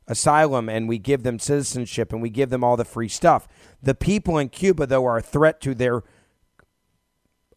asylum 0.07 0.69
and 0.69 0.87
we 0.87 0.97
give 0.97 1.23
them 1.23 1.39
citizenship 1.39 2.11
and 2.11 2.21
we 2.21 2.29
give 2.29 2.49
them 2.49 2.63
all 2.63 2.77
the 2.77 2.85
free 2.85 3.07
stuff. 3.07 3.47
The 3.81 3.95
people 3.95 4.37
in 4.37 4.49
Cuba, 4.49 4.85
though, 4.85 5.05
are 5.05 5.17
a 5.17 5.21
threat 5.21 5.61
to 5.61 5.73
their 5.73 6.03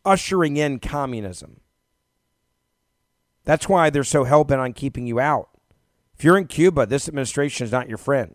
ushering 0.04 0.56
in 0.56 0.78
communism. 0.78 1.60
That's 3.44 3.68
why 3.68 3.90
they're 3.90 4.04
so 4.04 4.24
hell 4.24 4.44
bent 4.44 4.60
on 4.60 4.72
keeping 4.72 5.06
you 5.06 5.20
out. 5.20 5.50
If 6.16 6.24
you're 6.24 6.38
in 6.38 6.46
Cuba, 6.46 6.86
this 6.86 7.08
administration 7.08 7.64
is 7.64 7.72
not 7.72 7.88
your 7.88 7.98
friend. 7.98 8.34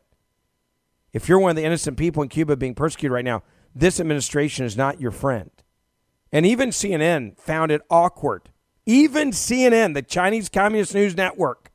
If 1.13 1.27
you're 1.27 1.39
one 1.39 1.49
of 1.49 1.55
the 1.55 1.63
innocent 1.63 1.97
people 1.97 2.23
in 2.23 2.29
Cuba 2.29 2.55
being 2.55 2.75
persecuted 2.75 3.13
right 3.13 3.25
now, 3.25 3.43
this 3.75 3.99
administration 3.99 4.65
is 4.65 4.77
not 4.77 5.01
your 5.01 5.11
friend. 5.11 5.49
And 6.31 6.45
even 6.45 6.69
CNN 6.69 7.37
found 7.37 7.71
it 7.71 7.81
awkward. 7.89 8.49
Even 8.85 9.31
CNN, 9.31 9.93
the 9.93 10.01
Chinese 10.01 10.49
Communist 10.49 10.93
News 10.93 11.15
Network, 11.15 11.71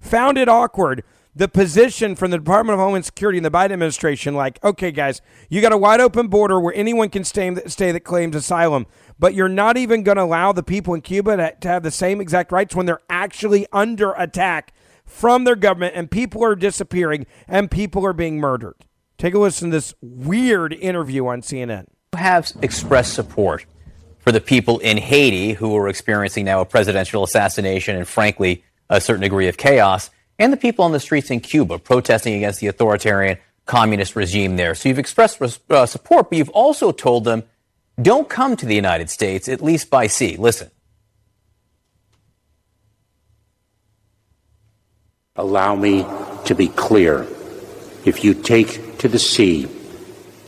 found 0.00 0.38
it 0.38 0.48
awkward. 0.48 1.04
The 1.38 1.46
position 1.46 2.16
from 2.16 2.32
the 2.32 2.38
Department 2.38 2.74
of 2.74 2.80
Homeland 2.80 3.04
Security 3.04 3.38
and 3.38 3.44
the 3.44 3.50
Biden 3.50 3.70
administration, 3.70 4.34
like, 4.34 4.58
okay, 4.64 4.90
guys, 4.90 5.22
you 5.48 5.60
got 5.60 5.70
a 5.70 5.76
wide 5.76 6.00
open 6.00 6.26
border 6.26 6.58
where 6.58 6.74
anyone 6.74 7.10
can 7.10 7.22
stay, 7.22 7.54
stay 7.66 7.92
that 7.92 8.00
claims 8.00 8.34
asylum, 8.34 8.86
but 9.20 9.34
you're 9.34 9.48
not 9.48 9.76
even 9.76 10.02
going 10.02 10.16
to 10.16 10.24
allow 10.24 10.50
the 10.50 10.64
people 10.64 10.94
in 10.94 11.00
Cuba 11.00 11.36
to, 11.36 11.54
to 11.60 11.68
have 11.68 11.84
the 11.84 11.92
same 11.92 12.20
exact 12.20 12.50
rights 12.50 12.74
when 12.74 12.86
they're 12.86 13.02
actually 13.08 13.68
under 13.72 14.14
attack 14.14 14.72
from 15.04 15.44
their 15.44 15.54
government 15.54 15.94
and 15.94 16.10
people 16.10 16.42
are 16.42 16.56
disappearing 16.56 17.24
and 17.46 17.70
people 17.70 18.04
are 18.04 18.12
being 18.12 18.40
murdered. 18.40 18.74
Take 19.16 19.34
a 19.34 19.38
listen 19.38 19.70
to 19.70 19.76
this 19.76 19.94
weird 20.00 20.72
interview 20.72 21.24
on 21.28 21.42
CNN. 21.42 21.86
have 22.16 22.50
expressed 22.62 23.14
support 23.14 23.64
for 24.18 24.32
the 24.32 24.40
people 24.40 24.80
in 24.80 24.96
Haiti 24.96 25.52
who 25.52 25.76
are 25.76 25.88
experiencing 25.88 26.44
now 26.44 26.60
a 26.60 26.64
presidential 26.64 27.22
assassination 27.22 27.94
and, 27.94 28.08
frankly, 28.08 28.64
a 28.90 29.00
certain 29.00 29.22
degree 29.22 29.46
of 29.46 29.56
chaos, 29.56 30.10
and 30.38 30.52
the 30.52 30.56
people 30.56 30.84
on 30.84 30.92
the 30.92 31.00
streets 31.00 31.30
in 31.30 31.40
Cuba 31.40 31.78
protesting 31.78 32.34
against 32.34 32.60
the 32.60 32.68
authoritarian 32.68 33.38
communist 33.66 34.16
regime 34.16 34.56
there. 34.56 34.74
So 34.74 34.88
you've 34.88 34.98
expressed 34.98 35.40
uh, 35.70 35.86
support, 35.86 36.30
but 36.30 36.38
you've 36.38 36.48
also 36.50 36.92
told 36.92 37.24
them 37.24 37.44
don't 38.00 38.28
come 38.28 38.56
to 38.56 38.66
the 38.66 38.74
United 38.74 39.10
States, 39.10 39.48
at 39.48 39.60
least 39.60 39.90
by 39.90 40.06
sea. 40.06 40.36
Listen. 40.36 40.70
Allow 45.34 45.74
me 45.74 46.04
to 46.46 46.54
be 46.54 46.68
clear. 46.68 47.26
If 48.04 48.24
you 48.24 48.34
take 48.34 48.98
to 48.98 49.08
the 49.08 49.18
sea, 49.18 49.68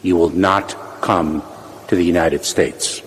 you 0.03 0.17
will 0.17 0.31
not 0.31 0.75
come 1.01 1.43
to 1.89 1.97
the 1.97 2.05
United 2.05 2.45
States. 2.45 3.03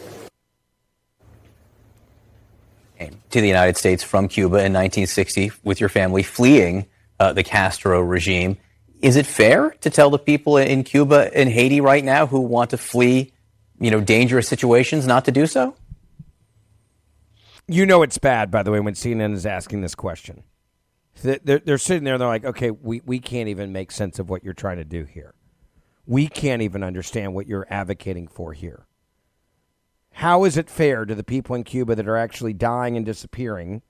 To 3.34 3.42
the 3.42 3.48
United 3.48 3.78
States 3.78 4.04
from 4.04 4.28
Cuba 4.28 4.58
in 4.58 4.74
1960 4.74 5.54
with 5.64 5.80
your 5.80 5.90
family 5.90 6.22
fleeing 6.22 6.86
uh, 7.20 7.34
the 7.34 7.42
Castro 7.42 8.00
regime. 8.00 8.58
Is 9.02 9.16
it 9.16 9.26
fair 9.26 9.72
to 9.82 9.90
tell 9.90 10.12
the 10.12 10.20
people 10.20 10.58
in 10.58 10.84
Cuba 10.84 11.36
and 11.36 11.50
Haiti 11.50 11.82
right 11.82 12.04
now 12.04 12.28
who 12.28 12.42
want 12.42 12.70
to 12.70 12.78
flee, 12.78 13.32
you 13.80 13.90
know, 13.90 14.02
dangerous 14.02 14.48
situations 14.48 15.08
not 15.08 15.26
to 15.26 15.32
do 15.32 15.48
so? 15.48 15.76
You 17.68 17.88
know 17.88 18.04
it's 18.04 18.20
bad, 18.20 18.52
by 18.52 18.62
the 18.62 18.70
way, 18.70 18.80
when 18.80 18.94
CNN 18.94 19.34
is 19.34 19.48
asking 19.48 19.82
this 19.82 19.96
question. 19.96 20.44
They're, 21.24 21.58
they're 21.58 21.80
sitting 21.80 22.04
there 22.04 22.14
and 22.14 22.22
they're 22.22 22.28
like, 22.28 22.46
okay, 22.46 22.70
we, 22.70 23.02
we 23.04 23.18
can't 23.18 23.50
even 23.50 23.74
make 23.74 23.92
sense 23.92 24.20
of 24.20 24.30
what 24.30 24.44
you're 24.44 24.54
trying 24.54 24.78
to 24.78 24.86
do 24.86 25.06
here. 25.06 25.34
We 26.06 26.28
can't 26.28 26.62
even 26.62 26.84
understand 26.84 27.34
what 27.34 27.48
you're 27.48 27.66
advocating 27.68 28.28
for 28.28 28.54
here. 28.54 28.86
How 30.14 30.44
is 30.44 30.58
it 30.58 30.70
fair 30.70 31.06
to 31.06 31.16
the 31.16 31.24
people 31.24 31.56
in 31.56 31.64
Cuba 31.64 31.96
that 31.96 32.08
are 32.08 32.18
actually 32.18 32.54
dying 32.54 32.96
and 32.96 33.06
disappearing? 33.06 33.82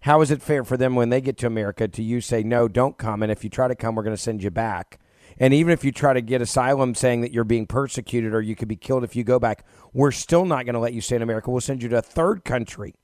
How 0.00 0.20
is 0.20 0.30
it 0.30 0.42
fair 0.42 0.64
for 0.64 0.76
them 0.76 0.94
when 0.94 1.10
they 1.10 1.20
get 1.20 1.36
to 1.38 1.46
America 1.46 1.86
to 1.86 2.02
you 2.02 2.20
say, 2.20 2.42
no, 2.42 2.68
don't 2.68 2.98
come. 2.98 3.22
And 3.22 3.30
if 3.30 3.44
you 3.44 3.50
try 3.50 3.68
to 3.68 3.74
come, 3.74 3.94
we're 3.94 4.02
going 4.02 4.16
to 4.16 4.22
send 4.22 4.42
you 4.42 4.50
back. 4.50 4.98
And 5.38 5.54
even 5.54 5.72
if 5.72 5.84
you 5.84 5.92
try 5.92 6.12
to 6.12 6.20
get 6.20 6.42
asylum 6.42 6.94
saying 6.94 7.22
that 7.22 7.32
you're 7.32 7.44
being 7.44 7.66
persecuted 7.66 8.34
or 8.34 8.40
you 8.40 8.54
could 8.54 8.68
be 8.68 8.76
killed 8.76 9.04
if 9.04 9.16
you 9.16 9.24
go 9.24 9.38
back, 9.38 9.64
we're 9.92 10.10
still 10.10 10.44
not 10.44 10.64
going 10.64 10.74
to 10.74 10.80
let 10.80 10.92
you 10.92 11.00
stay 11.00 11.16
in 11.16 11.22
America. 11.22 11.50
We'll 11.50 11.60
send 11.60 11.82
you 11.82 11.88
to 11.90 11.98
a 11.98 12.02
third 12.02 12.44
country. 12.44 12.94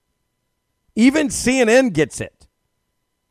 Even 0.95 1.29
CNN 1.29 1.93
gets 1.93 2.21
it. 2.21 2.47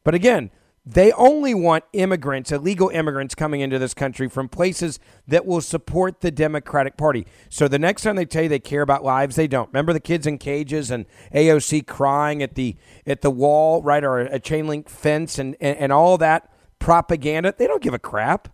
But 0.04 0.16
again, 0.16 0.52
they 0.90 1.12
only 1.14 1.54
want 1.54 1.84
immigrants, 1.92 2.50
illegal 2.50 2.88
immigrants 2.88 3.36
coming 3.36 3.60
into 3.60 3.78
this 3.78 3.94
country 3.94 4.30
from 4.30 4.48
places 4.48 5.00
that 5.28 5.46
will 5.46 5.60
support 5.60 6.22
the 6.22 6.32
Democratic 6.32 6.96
Party. 6.96 7.28
So 7.50 7.68
the 7.68 7.78
next 7.78 8.04
time 8.04 8.16
they 8.16 8.24
tell 8.24 8.44
you 8.44 8.50
they 8.50 8.60
care 8.60 8.84
about 8.84 9.04
lives, 9.04 9.36
they 9.36 9.48
don't. 9.48 9.68
Remember 9.68 9.92
the 9.92 10.00
kids 10.00 10.26
in 10.26 10.38
cages 10.38 10.90
and 10.90 11.06
AOC 11.36 11.88
crying 11.88 12.42
at 12.42 12.56
the 12.56 12.78
at 13.06 13.22
the 13.22 13.30
wall, 13.30 13.84
right, 13.84 14.04
or 14.04 14.20
a 14.20 14.40
chain 14.40 14.68
link 14.68 14.88
fence 14.88 15.38
and, 15.38 15.58
and, 15.60 15.78
and 15.78 15.92
all 15.92 16.18
that 16.20 16.50
propaganda? 16.80 17.54
They 17.58 17.68
don't 17.68 17.84
give 17.84 17.94
a 17.94 18.00
crap 18.00 18.48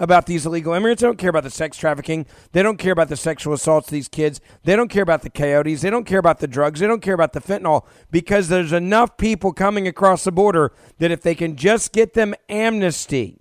about 0.00 0.26
these 0.26 0.46
illegal 0.46 0.72
immigrants. 0.72 1.02
They 1.02 1.06
don't 1.06 1.18
care 1.18 1.30
about 1.30 1.44
the 1.44 1.50
sex 1.50 1.76
trafficking. 1.76 2.26
They 2.52 2.62
don't 2.62 2.78
care 2.78 2.92
about 2.92 3.08
the 3.08 3.16
sexual 3.16 3.52
assaults 3.52 3.88
of 3.88 3.92
these 3.92 4.08
kids. 4.08 4.40
They 4.64 4.74
don't 4.74 4.88
care 4.88 5.02
about 5.02 5.22
the 5.22 5.30
coyotes. 5.30 5.82
They 5.82 5.90
don't 5.90 6.06
care 6.06 6.18
about 6.18 6.40
the 6.40 6.48
drugs. 6.48 6.80
They 6.80 6.86
don't 6.88 7.02
care 7.02 7.14
about 7.14 7.34
the 7.34 7.40
fentanyl 7.40 7.86
because 8.10 8.48
there's 8.48 8.72
enough 8.72 9.16
people 9.18 9.52
coming 9.52 9.86
across 9.86 10.24
the 10.24 10.32
border 10.32 10.72
that 10.98 11.12
if 11.12 11.20
they 11.20 11.34
can 11.36 11.54
just 11.54 11.92
get 11.92 12.14
them 12.14 12.34
amnesty, 12.48 13.38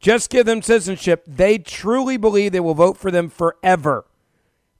just 0.00 0.30
give 0.30 0.46
them 0.46 0.62
citizenship, 0.62 1.24
they 1.26 1.58
truly 1.58 2.16
believe 2.16 2.52
they 2.52 2.60
will 2.60 2.74
vote 2.74 2.96
for 2.96 3.10
them 3.10 3.30
forever. 3.30 4.04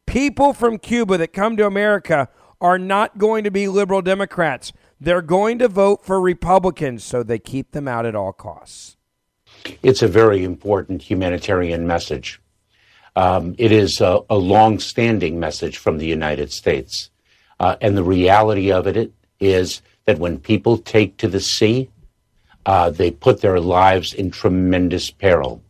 People 0.05 0.53
from 0.53 0.79
Cuba 0.79 1.17
that 1.17 1.33
come 1.33 1.57
to 1.57 1.67
America 1.67 2.29
are 2.61 2.79
not 2.79 3.19
going 3.19 3.45
to 3.45 3.51
be 3.51 3.69
liberal 3.69 4.03
Democrats. 4.03 4.73
They're 5.01 5.23
going 5.23 5.59
to 5.61 5.69
vote 5.69 6.05
for 6.05 6.21
Republicans, 6.21 7.05
so 7.05 7.23
they 7.23 7.39
keep 7.39 7.71
them 7.71 7.87
out 7.87 8.05
at 8.05 8.17
all 8.17 8.33
costs. 8.33 8.98
It's 9.83 10.03
a 10.03 10.09
very 10.09 10.45
important 10.45 11.03
humanitarian 11.03 11.87
message. 11.87 12.41
Um, 13.17 13.55
it 13.59 13.73
is 13.73 14.01
a, 14.01 14.21
a 14.31 14.37
long-standing 14.37 15.41
message 15.41 15.79
from 15.79 15.99
the 15.99 16.07
United 16.07 16.53
States. 16.53 17.11
Uh, 17.59 17.77
and 17.81 17.97
the 17.97 18.05
reality 18.05 18.71
of 18.71 18.87
it 18.87 19.13
is 19.41 19.83
that 20.05 20.19
when 20.19 20.39
people 20.39 20.79
take 20.79 21.17
to 21.19 21.29
the 21.29 21.41
sea, 21.41 21.91
uh, 22.67 22.91
they 22.91 23.11
put 23.11 23.41
their 23.41 23.61
lives 23.61 24.13
in 24.15 24.31
tremendous 24.31 25.11
peril. 25.11 25.63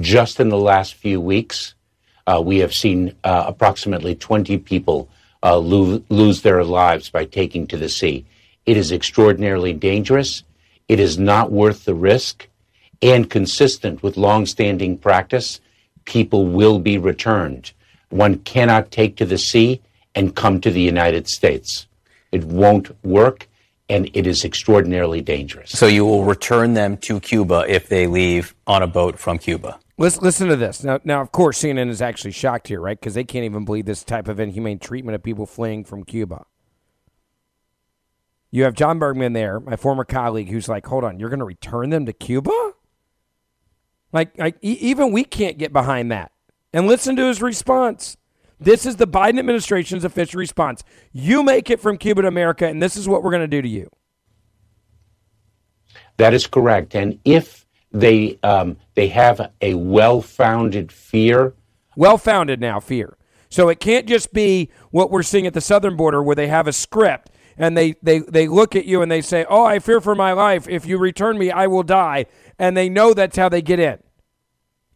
Just 0.00 0.38
in 0.38 0.48
the 0.48 0.58
last 0.58 0.94
few 0.94 1.20
weeks, 1.20 1.74
uh, 2.26 2.40
we 2.44 2.58
have 2.58 2.74
seen 2.74 3.14
uh, 3.24 3.44
approximately 3.46 4.14
20 4.14 4.58
people 4.58 5.08
uh, 5.42 5.56
lo- 5.56 6.02
lose 6.08 6.42
their 6.42 6.62
lives 6.62 7.10
by 7.10 7.24
taking 7.24 7.66
to 7.66 7.76
the 7.76 7.88
sea. 7.88 8.24
It 8.64 8.76
is 8.76 8.92
extraordinarily 8.92 9.72
dangerous. 9.72 10.44
It 10.88 11.00
is 11.00 11.18
not 11.18 11.50
worth 11.50 11.84
the 11.84 11.94
risk 11.94 12.48
and 13.02 13.28
consistent 13.28 14.02
with 14.02 14.16
longstanding 14.16 14.96
practice, 14.96 15.60
people 16.04 16.46
will 16.46 16.78
be 16.78 16.98
returned. 16.98 17.72
One 18.10 18.38
cannot 18.38 18.90
take 18.90 19.16
to 19.16 19.26
the 19.26 19.38
sea 19.38 19.80
and 20.14 20.36
come 20.36 20.60
to 20.60 20.70
the 20.70 20.80
United 20.80 21.28
States. 21.28 21.86
It 22.30 22.44
won't 22.44 22.90
work, 23.04 23.48
and 23.88 24.08
it 24.14 24.26
is 24.26 24.44
extraordinarily 24.44 25.20
dangerous. 25.20 25.70
So 25.70 25.86
you 25.86 26.04
will 26.04 26.24
return 26.24 26.74
them 26.74 26.96
to 26.98 27.20
Cuba 27.20 27.64
if 27.68 27.88
they 27.88 28.06
leave 28.06 28.54
on 28.66 28.82
a 28.82 28.86
boat 28.86 29.18
from 29.18 29.38
Cuba. 29.38 29.78
Listen, 29.98 30.24
listen 30.24 30.48
to 30.48 30.56
this. 30.56 30.82
Now, 30.82 31.00
now, 31.04 31.20
of 31.20 31.32
course, 31.32 31.62
CNN 31.62 31.88
is 31.88 32.00
actually 32.00 32.32
shocked 32.32 32.68
here, 32.68 32.80
right? 32.80 32.98
Because 32.98 33.14
they 33.14 33.24
can't 33.24 33.44
even 33.44 33.64
believe 33.64 33.84
this 33.84 34.04
type 34.04 34.28
of 34.28 34.40
inhumane 34.40 34.78
treatment 34.78 35.14
of 35.14 35.22
people 35.22 35.46
fleeing 35.46 35.84
from 35.84 36.04
Cuba. 36.04 36.44
You 38.50 38.64
have 38.64 38.74
John 38.74 38.98
Berman 38.98 39.32
there, 39.32 39.60
my 39.60 39.76
former 39.76 40.04
colleague, 40.04 40.48
who's 40.50 40.68
like, 40.68 40.86
hold 40.86 41.04
on, 41.04 41.18
you're 41.18 41.30
going 41.30 41.38
to 41.38 41.44
return 41.44 41.90
them 41.90 42.04
to 42.06 42.12
Cuba? 42.12 42.74
Like, 44.12 44.38
like 44.38 44.56
even 44.60 45.12
we 45.12 45.24
can't 45.24 45.58
get 45.58 45.72
behind 45.72 46.12
that. 46.12 46.32
And 46.72 46.86
listen 46.86 47.16
to 47.16 47.26
his 47.26 47.42
response. 47.42 48.16
This 48.60 48.86
is 48.86 48.96
the 48.96 49.06
Biden 49.06 49.38
administration's 49.38 50.04
official 50.04 50.38
response. 50.38 50.84
You 51.12 51.42
make 51.42 51.68
it 51.70 51.80
from 51.80 51.98
Cuba 51.98 52.22
to 52.22 52.28
America, 52.28 52.66
and 52.66 52.82
this 52.82 52.96
is 52.96 53.08
what 53.08 53.22
we're 53.22 53.30
going 53.30 53.42
to 53.42 53.48
do 53.48 53.60
to 53.60 53.68
you. 53.68 53.90
That 56.18 56.32
is 56.32 56.46
correct. 56.46 56.94
And 56.94 57.18
if 57.24 57.66
they 57.90 58.38
um, 58.42 58.76
they 58.94 59.08
have 59.08 59.50
a 59.60 59.74
well-founded 59.74 60.92
fear, 60.92 61.54
well-founded 61.96 62.60
now 62.60 62.80
fear. 62.80 63.16
So 63.48 63.68
it 63.68 63.80
can't 63.80 64.06
just 64.06 64.32
be 64.32 64.70
what 64.90 65.10
we're 65.10 65.22
seeing 65.22 65.46
at 65.46 65.54
the 65.54 65.60
southern 65.60 65.96
border, 65.96 66.22
where 66.22 66.36
they 66.36 66.48
have 66.48 66.66
a 66.66 66.72
script 66.72 67.30
and 67.56 67.76
they 67.76 67.94
they 68.02 68.20
they 68.20 68.48
look 68.48 68.74
at 68.76 68.84
you 68.84 69.02
and 69.02 69.10
they 69.10 69.22
say, 69.22 69.44
"Oh, 69.48 69.64
I 69.64 69.78
fear 69.78 70.00
for 70.00 70.14
my 70.14 70.32
life. 70.32 70.68
If 70.68 70.86
you 70.86 70.98
return 70.98 71.38
me, 71.38 71.50
I 71.50 71.66
will 71.66 71.82
die." 71.82 72.26
And 72.58 72.76
they 72.76 72.88
know 72.88 73.14
that's 73.14 73.36
how 73.36 73.48
they 73.48 73.62
get 73.62 73.80
in 73.80 73.98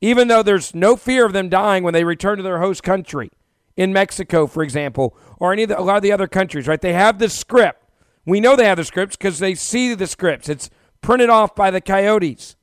even 0.01 0.29
though 0.29 0.43
there's 0.43 0.75
no 0.75 0.97
fear 0.97 1.25
of 1.25 1.33
them 1.33 1.49
dying 1.49 1.83
when 1.83 1.95
they 1.95 2.05
return 2.05 2.37
to 2.37 2.43
their 2.43 2.61
host 2.61 2.83
country 2.83 3.31
in 3.77 3.93
Mexico, 3.93 4.47
for 4.47 4.63
example, 4.63 5.17
or 5.39 5.53
any 5.53 5.65
the, 5.65 5.79
a 5.79 5.83
lot 5.83 5.97
of 5.97 6.03
the 6.03 6.13
other 6.13 6.27
countries, 6.27 6.67
right? 6.67 6.81
They 6.81 6.93
have 6.93 7.19
the 7.19 7.29
script. 7.29 7.83
We 8.25 8.41
know 8.41 8.57
they 8.57 8.67
have 8.67 8.79
the 8.79 8.85
scripts 8.85 9.17
because 9.17 9.39
they 9.39 9.55
see 9.55 9.95
the 9.95 10.07
scripts. 10.07 10.49
It's 10.49 10.71
printed 11.01 11.31
off 11.31 11.55
by 11.55 11.71
the 11.71 11.81
coyotes. 11.81 12.57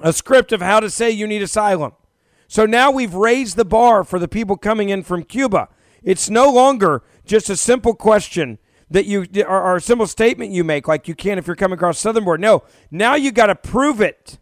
A 0.00 0.12
script 0.12 0.52
of 0.52 0.60
how 0.60 0.80
to 0.80 0.90
say 0.90 1.10
you 1.10 1.26
need 1.26 1.42
asylum. 1.42 1.92
So 2.46 2.66
now 2.66 2.90
we've 2.90 3.14
raised 3.14 3.56
the 3.56 3.64
bar 3.64 4.04
for 4.04 4.18
the 4.18 4.28
people 4.28 4.56
coming 4.56 4.90
in 4.90 5.02
from 5.02 5.24
Cuba. 5.24 5.68
It's 6.02 6.30
no 6.30 6.50
longer 6.50 7.02
just 7.24 7.50
a 7.50 7.56
simple 7.56 7.94
question 7.94 8.58
that 8.90 9.06
you 9.06 9.26
or, 9.46 9.62
or 9.62 9.76
a 9.76 9.80
simple 9.80 10.06
statement 10.06 10.50
you 10.50 10.64
make 10.64 10.88
like 10.88 11.08
you 11.08 11.14
can 11.14 11.38
if 11.38 11.46
you're 11.46 11.56
coming 11.56 11.76
across 11.76 11.98
southern 11.98 12.24
border. 12.24 12.40
No, 12.40 12.62
now 12.90 13.14
you 13.14 13.32
got 13.32 13.46
to 13.46 13.54
prove 13.54 14.00
it 14.00 14.38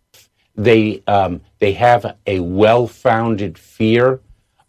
they 0.57 1.03
um, 1.07 1.41
they 1.59 1.73
have 1.73 2.17
a 2.27 2.41
well-founded 2.41 3.59
fear 3.59 4.21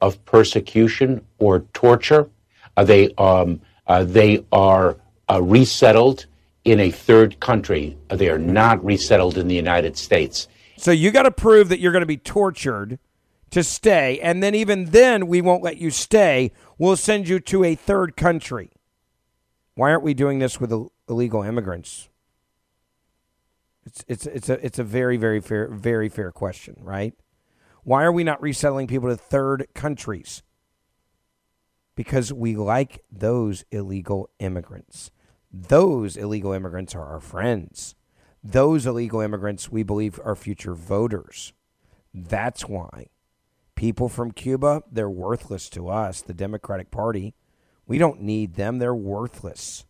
of 0.01 0.23
persecution 0.25 1.25
or 1.39 1.61
torture. 1.73 2.29
Uh, 2.75 2.83
they 2.83 3.13
um, 3.15 3.61
uh, 3.87 4.03
they 4.03 4.45
are 4.51 4.97
uh, 5.29 5.41
resettled 5.41 6.25
in 6.65 6.79
a 6.79 6.91
third 6.91 7.39
country. 7.39 7.97
They 8.09 8.29
are 8.29 8.37
not 8.37 8.83
resettled 8.83 9.37
in 9.37 9.47
the 9.47 9.55
United 9.55 9.97
States. 9.97 10.47
So 10.75 10.91
you 10.91 11.11
got 11.11 11.23
to 11.23 11.31
prove 11.31 11.69
that 11.69 11.79
you're 11.79 11.93
going 11.93 12.01
to 12.01 12.05
be 12.05 12.17
tortured 12.17 12.99
to 13.49 13.63
stay, 13.63 14.19
and 14.19 14.43
then 14.43 14.53
even 14.53 14.85
then 14.85 15.25
we 15.27 15.41
won't 15.41 15.63
let 15.63 15.77
you 15.77 15.89
stay. 15.89 16.51
We'll 16.77 16.97
send 16.97 17.29
you 17.29 17.39
to 17.39 17.63
a 17.63 17.75
third 17.75 18.17
country. 18.17 18.71
Why 19.77 19.91
aren't 19.91 20.01
we 20.01 20.15
doing 20.15 20.39
this 20.39 20.59
with 20.59 20.73
illegal 21.07 21.43
immigrants? 21.43 22.09
It's 23.85 24.03
it's 24.07 24.25
it's 24.25 24.49
a 24.49 24.65
it's 24.65 24.79
a 24.79 24.83
very 24.83 25.17
very 25.17 25.39
fair 25.39 25.67
very 25.67 26.09
fair 26.09 26.31
question, 26.31 26.77
right? 26.81 27.13
Why 27.83 28.03
are 28.03 28.11
we 28.11 28.23
not 28.23 28.41
resettling 28.41 28.87
people 28.87 29.07
to 29.07 29.15
third 29.15 29.67
countries? 29.75 30.41
Because 31.93 32.33
we 32.33 32.55
like 32.55 33.03
those 33.11 33.65
illegal 33.69 34.31
immigrants. 34.39 35.11
Those 35.53 36.17
illegal 36.17 36.53
immigrants 36.53 36.95
are 36.95 37.05
our 37.05 37.19
friends. 37.19 37.93
Those 38.43 38.87
illegal 38.87 39.21
immigrants 39.21 39.71
we 39.71 39.83
believe 39.83 40.19
are 40.23 40.35
future 40.35 40.73
voters. 40.73 41.53
That's 42.15 42.63
why 42.67 43.09
people 43.75 44.09
from 44.09 44.31
Cuba, 44.31 44.81
they're 44.91 45.07
worthless 45.07 45.69
to 45.69 45.87
us, 45.87 46.21
the 46.21 46.33
Democratic 46.33 46.89
Party. 46.89 47.35
We 47.87 47.97
don't 47.97 48.21
need 48.21 48.55
them. 48.55 48.79
They're 48.79 48.93
worthless. 48.93 49.85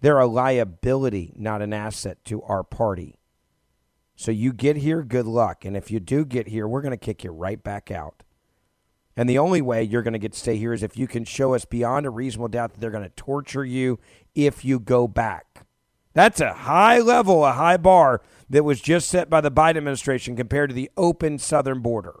They're 0.00 0.18
a 0.18 0.26
liability, 0.26 1.32
not 1.36 1.62
an 1.62 1.72
asset 1.72 2.24
to 2.26 2.42
our 2.42 2.62
party. 2.62 3.18
So 4.14 4.30
you 4.30 4.52
get 4.52 4.76
here, 4.76 5.02
good 5.02 5.26
luck. 5.26 5.64
And 5.64 5.76
if 5.76 5.90
you 5.90 6.00
do 6.00 6.24
get 6.24 6.48
here, 6.48 6.68
we're 6.68 6.82
going 6.82 6.92
to 6.92 6.96
kick 6.96 7.24
you 7.24 7.30
right 7.30 7.62
back 7.62 7.90
out. 7.90 8.22
And 9.16 9.28
the 9.28 9.38
only 9.38 9.62
way 9.62 9.82
you're 9.82 10.02
going 10.02 10.12
to 10.12 10.18
get 10.18 10.32
to 10.32 10.38
stay 10.38 10.56
here 10.56 10.74
is 10.74 10.82
if 10.82 10.98
you 10.98 11.06
can 11.06 11.24
show 11.24 11.54
us 11.54 11.64
beyond 11.64 12.04
a 12.04 12.10
reasonable 12.10 12.48
doubt 12.48 12.74
that 12.74 12.80
they're 12.80 12.90
going 12.90 13.02
to 13.02 13.10
torture 13.10 13.64
you 13.64 13.98
if 14.34 14.64
you 14.64 14.78
go 14.78 15.08
back. 15.08 15.66
That's 16.12 16.40
a 16.40 16.52
high 16.52 17.00
level, 17.00 17.44
a 17.44 17.52
high 17.52 17.78
bar 17.78 18.22
that 18.48 18.64
was 18.64 18.80
just 18.80 19.08
set 19.08 19.28
by 19.28 19.40
the 19.40 19.50
Biden 19.50 19.76
administration 19.76 20.36
compared 20.36 20.70
to 20.70 20.74
the 20.74 20.90
open 20.96 21.38
southern 21.38 21.80
border. 21.80 22.20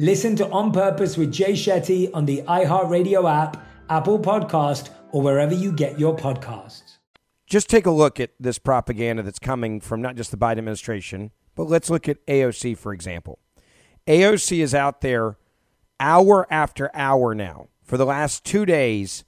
Listen 0.00 0.36
to 0.36 0.48
On 0.50 0.70
Purpose 0.70 1.16
with 1.16 1.32
Jay 1.32 1.54
Shetty 1.54 2.08
on 2.14 2.24
the 2.24 2.42
iHeartRadio 2.42 3.28
app, 3.28 3.66
Apple 3.90 4.20
Podcast, 4.20 4.90
or 5.10 5.22
wherever 5.22 5.52
you 5.52 5.72
get 5.72 5.98
your 5.98 6.14
podcasts. 6.16 6.98
Just 7.48 7.68
take 7.68 7.84
a 7.84 7.90
look 7.90 8.20
at 8.20 8.30
this 8.38 8.60
propaganda 8.60 9.24
that's 9.24 9.40
coming 9.40 9.80
from 9.80 10.00
not 10.00 10.14
just 10.14 10.30
the 10.30 10.36
Biden 10.36 10.58
administration, 10.58 11.32
but 11.56 11.64
let's 11.64 11.90
look 11.90 12.08
at 12.08 12.24
AOC, 12.26 12.78
for 12.78 12.92
example. 12.92 13.40
AOC 14.06 14.60
is 14.60 14.72
out 14.72 15.00
there 15.00 15.36
hour 15.98 16.46
after 16.48 16.94
hour 16.94 17.34
now 17.34 17.66
for 17.82 17.96
the 17.96 18.06
last 18.06 18.44
two 18.44 18.64
days 18.64 19.24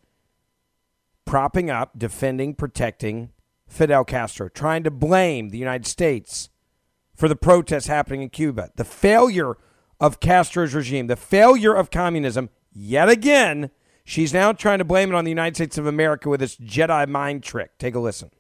propping 1.25 1.69
up, 1.69 1.99
defending, 1.99 2.55
protecting 2.55 3.31
Fidel 3.67 4.05
Castro, 4.05 4.49
trying 4.49 4.85
to 4.85 4.91
blame 4.93 5.49
the 5.49 5.59
United 5.59 5.89
States 5.89 6.49
for 7.17 7.27
the 7.27 7.35
protests 7.35 7.89
happening 7.89 8.23
in 8.23 8.29
Cuba, 8.29 8.71
the 8.77 8.85
failure 8.85 9.57
of 10.01 10.21
Castro's 10.21 10.75
regime, 10.75 11.07
the 11.07 11.17
failure 11.17 11.75
of 11.75 11.91
communism. 11.91 12.51
Yet 12.73 13.09
again, 13.09 13.71
she's 14.05 14.33
now 14.33 14.53
trying 14.53 14.79
to 14.79 14.85
blame 14.85 15.11
it 15.11 15.15
on 15.15 15.25
the 15.25 15.31
United 15.31 15.57
States 15.57 15.79
of 15.79 15.87
America 15.87 16.29
with 16.29 16.41
this 16.41 16.57
Jedi 16.57 17.07
mind 17.09 17.43
trick. 17.43 17.77
Take 17.79 17.95
a 17.95 18.01
listen. 18.01 18.31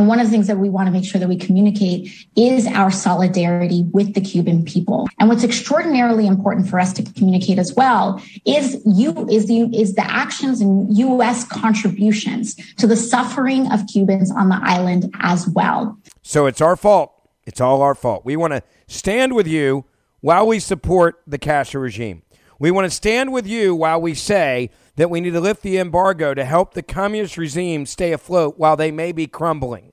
One 0.00 0.20
of 0.20 0.26
the 0.26 0.30
things 0.30 0.46
that 0.46 0.58
we 0.58 0.68
want 0.68 0.86
to 0.86 0.92
make 0.92 1.04
sure 1.04 1.18
that 1.18 1.28
we 1.28 1.36
communicate 1.36 2.08
is 2.36 2.68
our 2.68 2.88
solidarity 2.88 3.82
with 3.90 4.14
the 4.14 4.20
Cuban 4.20 4.64
people. 4.64 5.08
And 5.18 5.28
what's 5.28 5.42
extraordinarily 5.42 6.28
important 6.28 6.68
for 6.68 6.78
us 6.78 6.92
to 6.92 7.02
communicate 7.02 7.58
as 7.58 7.74
well 7.74 8.22
is 8.46 8.80
you 8.86 9.28
is 9.28 9.48
the 9.48 9.62
is 9.76 9.96
the 9.96 10.08
actions 10.08 10.60
and 10.60 10.96
US 10.96 11.44
contributions 11.44 12.54
to 12.76 12.86
the 12.86 12.94
suffering 12.94 13.72
of 13.72 13.88
Cubans 13.88 14.30
on 14.30 14.50
the 14.50 14.60
island 14.62 15.12
as 15.18 15.48
well. 15.48 15.98
So 16.22 16.46
it's 16.46 16.60
our 16.60 16.76
fault. 16.76 17.12
It's 17.44 17.60
all 17.60 17.82
our 17.82 17.96
fault. 17.96 18.24
We 18.24 18.36
want 18.36 18.52
to 18.52 18.62
stand 18.88 19.34
with 19.34 19.46
you 19.46 19.84
while 20.20 20.46
we 20.46 20.58
support 20.58 21.22
the 21.26 21.38
Castro 21.38 21.80
regime. 21.80 22.22
We 22.58 22.72
want 22.72 22.86
to 22.86 22.90
stand 22.90 23.32
with 23.32 23.46
you 23.46 23.76
while 23.76 24.00
we 24.00 24.14
say 24.14 24.70
that 24.96 25.10
we 25.10 25.20
need 25.20 25.30
to 25.30 25.40
lift 25.40 25.62
the 25.62 25.78
embargo 25.78 26.34
to 26.34 26.44
help 26.44 26.74
the 26.74 26.82
communist 26.82 27.36
regime 27.36 27.86
stay 27.86 28.12
afloat 28.12 28.58
while 28.58 28.76
they 28.76 28.90
may 28.90 29.12
be 29.12 29.28
crumbling. 29.28 29.92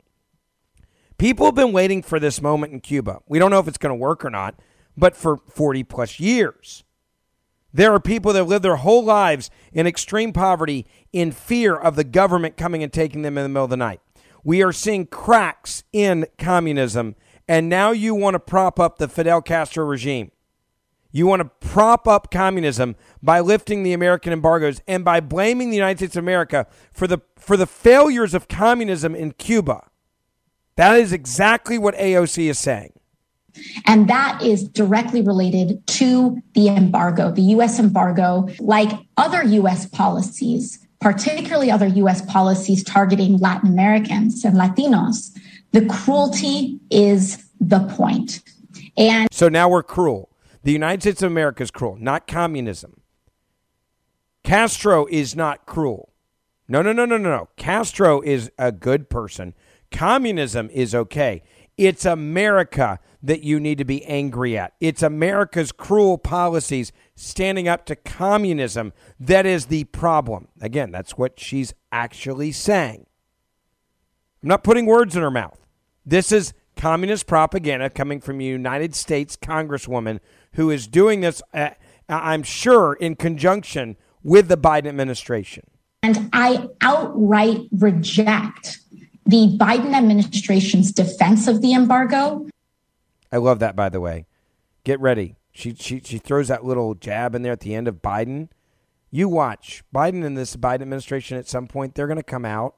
People 1.19 1.45
have 1.45 1.55
been 1.55 1.71
waiting 1.71 2.01
for 2.01 2.19
this 2.19 2.41
moment 2.41 2.73
in 2.73 2.79
Cuba. 2.81 3.19
We 3.27 3.37
don't 3.37 3.51
know 3.51 3.59
if 3.59 3.67
it's 3.67 3.77
going 3.77 3.91
to 3.91 4.01
work 4.01 4.25
or 4.25 4.31
not, 4.31 4.55
but 4.97 5.15
for 5.15 5.37
40 5.49 5.83
plus 5.83 6.19
years. 6.19 6.83
There 7.71 7.93
are 7.93 7.99
people 7.99 8.33
that 8.33 8.45
live 8.45 8.61
their 8.61 8.77
whole 8.77 9.03
lives 9.03 9.51
in 9.73 9.85
extreme 9.85 10.33
poverty 10.33 10.85
in 11.13 11.31
fear 11.31 11.75
of 11.75 11.95
the 11.95 12.03
government 12.03 12.57
coming 12.57 12.81
and 12.81 12.91
taking 12.91 13.21
them 13.21 13.37
in 13.37 13.43
the 13.43 13.49
middle 13.49 13.65
of 13.65 13.69
the 13.69 13.77
night. 13.77 14.01
We 14.43 14.63
are 14.63 14.71
seeing 14.71 15.07
cracks 15.07 15.83
in 15.91 16.25
communism, 16.37 17.15
and 17.47 17.69
now 17.69 17.91
you 17.91 18.15
want 18.15 18.35
to 18.35 18.39
prop 18.39 18.79
up 18.79 18.97
the 18.97 19.07
Fidel 19.07 19.41
Castro 19.41 19.85
regime. 19.85 20.31
You 21.11 21.27
want 21.27 21.41
to 21.41 21.67
prop 21.67 22.09
up 22.09 22.29
communism 22.29 22.97
by 23.23 23.39
lifting 23.39 23.83
the 23.83 23.93
American 23.93 24.33
embargoes 24.33 24.81
and 24.85 25.05
by 25.05 25.21
blaming 25.21 25.69
the 25.69 25.77
United 25.77 25.99
States 25.99 26.17
of 26.17 26.23
America 26.23 26.67
for 26.91 27.07
the 27.07 27.19
for 27.37 27.55
the 27.55 27.65
failures 27.65 28.33
of 28.33 28.49
communism 28.49 29.15
in 29.15 29.31
Cuba. 29.31 29.89
That 30.75 30.99
is 30.99 31.13
exactly 31.13 31.77
what 31.77 31.95
AOC 31.95 32.49
is 32.49 32.59
saying. 32.59 32.91
And 33.85 34.09
that 34.09 34.41
is 34.41 34.67
directly 34.67 35.21
related 35.21 35.85
to 35.87 36.41
the 36.53 36.67
embargo, 36.67 37.31
the 37.31 37.43
US 37.43 37.79
embargo, 37.79 38.49
like 38.59 38.91
other 39.15 39.41
US 39.43 39.85
policies, 39.85 40.85
particularly 40.99 41.71
other 41.71 41.87
US 41.87 42.21
policies 42.23 42.83
targeting 42.83 43.37
Latin 43.37 43.69
Americans 43.69 44.43
and 44.43 44.57
Latinos. 44.57 45.31
The 45.75 45.85
cruelty 45.87 46.79
is 46.89 47.49
the 47.59 47.79
point. 47.97 48.41
And 48.95 49.27
So 49.29 49.49
now 49.49 49.67
we're 49.67 49.83
cruel. 49.83 50.29
The 50.63 50.71
United 50.71 51.01
States 51.01 51.21
of 51.21 51.29
America 51.29 51.63
is 51.63 51.69
cruel, 51.69 51.97
not 51.99 52.27
communism. 52.27 53.01
Castro 54.41 55.05
is 55.07 55.35
not 55.35 55.65
cruel. 55.65 56.13
No, 56.69 56.81
no, 56.81 56.93
no, 56.93 57.03
no, 57.03 57.17
no, 57.17 57.29
no. 57.29 57.49
Castro 57.57 58.21
is 58.21 58.49
a 58.57 58.71
good 58.71 59.09
person. 59.09 59.53
Communism 59.91 60.69
is 60.71 60.95
okay. 60.95 61.43
It's 61.77 62.05
America 62.05 62.97
that 63.21 63.43
you 63.43 63.59
need 63.59 63.77
to 63.79 63.83
be 63.83 64.05
angry 64.05 64.57
at. 64.57 64.75
It's 64.79 65.03
America's 65.03 65.73
cruel 65.73 66.17
policies 66.17 66.93
standing 67.15 67.67
up 67.67 67.85
to 67.87 67.97
communism 67.97 68.93
that 69.19 69.45
is 69.45 69.65
the 69.65 69.83
problem. 69.83 70.47
Again, 70.61 70.91
that's 70.91 71.17
what 71.17 71.37
she's 71.37 71.73
actually 71.91 72.53
saying. 72.53 73.07
I'm 74.41 74.47
not 74.47 74.63
putting 74.63 74.85
words 74.85 75.17
in 75.17 75.21
her 75.21 75.29
mouth. 75.29 75.64
This 76.05 76.31
is 76.31 76.53
communist 76.75 77.25
propaganda 77.25 77.89
coming 77.89 78.21
from 78.21 78.39
a 78.39 78.43
United 78.43 78.93
States 78.93 79.35
Congresswoman 79.35 80.19
who 80.53 80.69
is 80.69 80.87
doing 80.87 81.21
this, 81.21 81.41
uh, 81.53 81.71
I'm 82.07 82.43
sure, 82.43 82.93
in 82.93 83.15
conjunction 83.15 83.97
with 84.21 84.47
the 84.47 84.57
Biden 84.57 84.87
administration. 84.87 85.65
And 86.03 86.29
I 86.31 86.67
outright 86.81 87.61
reject 87.71 88.79
the 89.25 89.57
Biden 89.59 89.95
administration's 89.95 90.91
defense 90.91 91.47
of 91.47 91.63
the 91.63 91.73
embargo. 91.73 92.47
I 93.31 93.37
love 93.37 93.57
that, 93.59 93.75
by 93.75 93.89
the 93.89 93.99
way. 93.99 94.27
Get 94.83 94.99
ready. 94.99 95.37
She, 95.51 95.73
she, 95.73 96.01
she 96.03 96.19
throws 96.19 96.49
that 96.49 96.63
little 96.63 96.93
jab 96.93 97.33
in 97.33 97.41
there 97.41 97.53
at 97.53 97.61
the 97.61 97.73
end 97.73 97.87
of 97.87 98.03
Biden. 98.03 98.49
You 99.09 99.27
watch. 99.27 99.83
Biden 99.93 100.23
and 100.23 100.37
this 100.37 100.55
Biden 100.55 100.81
administration 100.81 101.37
at 101.37 101.47
some 101.47 101.65
point, 101.65 101.95
they're 101.95 102.05
going 102.05 102.17
to 102.17 102.23
come 102.23 102.45
out 102.45 102.75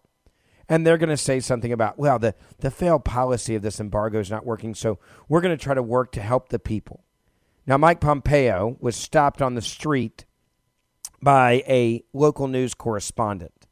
and 0.69 0.85
they're 0.85 0.97
going 0.97 1.09
to 1.09 1.17
say 1.17 1.39
something 1.39 1.71
about, 1.71 1.97
well, 1.97 2.19
the, 2.19 2.35
the 2.59 2.71
failed 2.71 3.05
policy 3.05 3.55
of 3.55 3.61
this 3.61 3.79
embargo 3.79 4.19
is 4.19 4.29
not 4.29 4.45
working, 4.45 4.75
so 4.75 4.99
we're 5.29 5.41
going 5.41 5.57
to 5.57 5.63
try 5.63 5.73
to 5.73 5.83
work 5.83 6.11
to 6.13 6.21
help 6.21 6.49
the 6.49 6.59
people. 6.59 7.03
Now, 7.65 7.77
Mike 7.77 7.99
Pompeo 7.99 8.77
was 8.79 8.95
stopped 8.95 9.41
on 9.41 9.55
the 9.55 9.61
street 9.61 10.25
by 11.21 11.63
a 11.67 12.03
local 12.13 12.47
news 12.47 12.73
correspondent. 12.73 13.67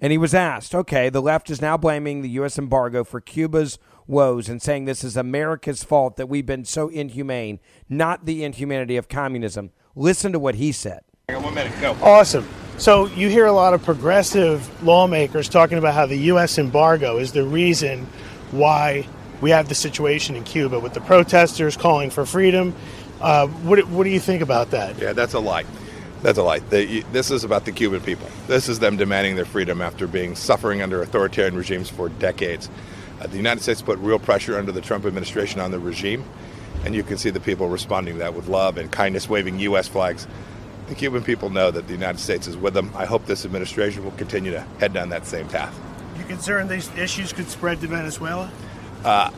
And 0.00 0.10
he 0.10 0.18
was 0.18 0.34
asked, 0.34 0.74
okay, 0.74 1.08
the 1.08 1.22
left 1.22 1.48
is 1.48 1.62
now 1.62 1.76
blaming 1.76 2.20
the 2.20 2.28
U.S. 2.30 2.58
embargo 2.58 3.02
for 3.02 3.20
Cuba's 3.20 3.78
woes 4.06 4.48
and 4.48 4.60
saying 4.60 4.84
this 4.84 5.02
is 5.02 5.16
America's 5.16 5.82
fault 5.82 6.16
that 6.16 6.28
we've 6.28 6.46
been 6.46 6.64
so 6.64 6.88
inhumane, 6.88 7.60
not 7.88 8.26
the 8.26 8.44
inhumanity 8.44 8.96
of 8.96 9.08
communism. 9.08 9.70
Listen 9.94 10.32
to 10.32 10.38
what 10.38 10.56
he 10.56 10.70
said. 10.70 11.00
One 11.28 11.54
minute, 11.54 11.72
go. 11.80 11.96
Awesome. 12.02 12.46
So 12.78 13.06
you 13.06 13.30
hear 13.30 13.46
a 13.46 13.52
lot 13.52 13.72
of 13.72 13.82
progressive 13.82 14.82
lawmakers 14.84 15.48
talking 15.48 15.78
about 15.78 15.94
how 15.94 16.04
the 16.04 16.16
U.S. 16.16 16.58
embargo 16.58 17.16
is 17.16 17.32
the 17.32 17.42
reason 17.42 18.06
why 18.50 19.06
we 19.40 19.50
have 19.50 19.70
the 19.70 19.74
situation 19.74 20.36
in 20.36 20.44
Cuba 20.44 20.78
with 20.78 20.92
the 20.92 21.00
protesters 21.00 21.74
calling 21.74 22.10
for 22.10 22.26
freedom. 22.26 22.74
Uh, 23.20 23.46
what, 23.46 23.82
what 23.88 24.04
do 24.04 24.10
you 24.10 24.20
think 24.20 24.42
about 24.42 24.72
that? 24.72 24.98
Yeah, 24.98 25.14
that's 25.14 25.32
a 25.32 25.40
lie. 25.40 25.64
That's 26.20 26.36
a 26.36 26.42
lie. 26.42 26.58
This 26.58 27.30
is 27.30 27.44
about 27.44 27.64
the 27.64 27.72
Cuban 27.72 28.02
people. 28.02 28.28
This 28.46 28.68
is 28.68 28.78
them 28.78 28.98
demanding 28.98 29.36
their 29.36 29.46
freedom 29.46 29.80
after 29.80 30.06
being 30.06 30.34
suffering 30.34 30.82
under 30.82 31.00
authoritarian 31.00 31.56
regimes 31.56 31.88
for 31.88 32.10
decades. 32.10 32.68
Uh, 33.20 33.26
the 33.26 33.38
United 33.38 33.62
States 33.62 33.80
put 33.80 33.98
real 34.00 34.18
pressure 34.18 34.58
under 34.58 34.72
the 34.72 34.82
Trump 34.82 35.06
administration 35.06 35.60
on 35.60 35.70
the 35.70 35.78
regime, 35.78 36.24
and 36.84 36.94
you 36.94 37.02
can 37.02 37.16
see 37.16 37.30
the 37.30 37.40
people 37.40 37.70
responding 37.70 38.14
to 38.14 38.18
that 38.18 38.34
with 38.34 38.48
love 38.48 38.76
and 38.76 38.90
kindness, 38.90 39.30
waving 39.30 39.58
U.S. 39.60 39.88
flags. 39.88 40.26
The 40.88 40.94
Cuban 40.94 41.22
people 41.22 41.50
know 41.50 41.70
that 41.70 41.86
the 41.86 41.92
United 41.92 42.20
States 42.20 42.46
is 42.46 42.56
with 42.56 42.74
them. 42.74 42.92
I 42.94 43.06
hope 43.06 43.26
this 43.26 43.44
administration 43.44 44.04
will 44.04 44.12
continue 44.12 44.52
to 44.52 44.60
head 44.78 44.92
down 44.92 45.08
that 45.08 45.26
same 45.26 45.48
path. 45.48 45.76
You 46.16 46.24
concerned 46.24 46.70
these 46.70 46.90
issues 46.96 47.32
could 47.32 47.48
spread 47.48 47.80
to 47.80 47.88
Venezuela? 47.88 48.50
Uh, 49.04 49.30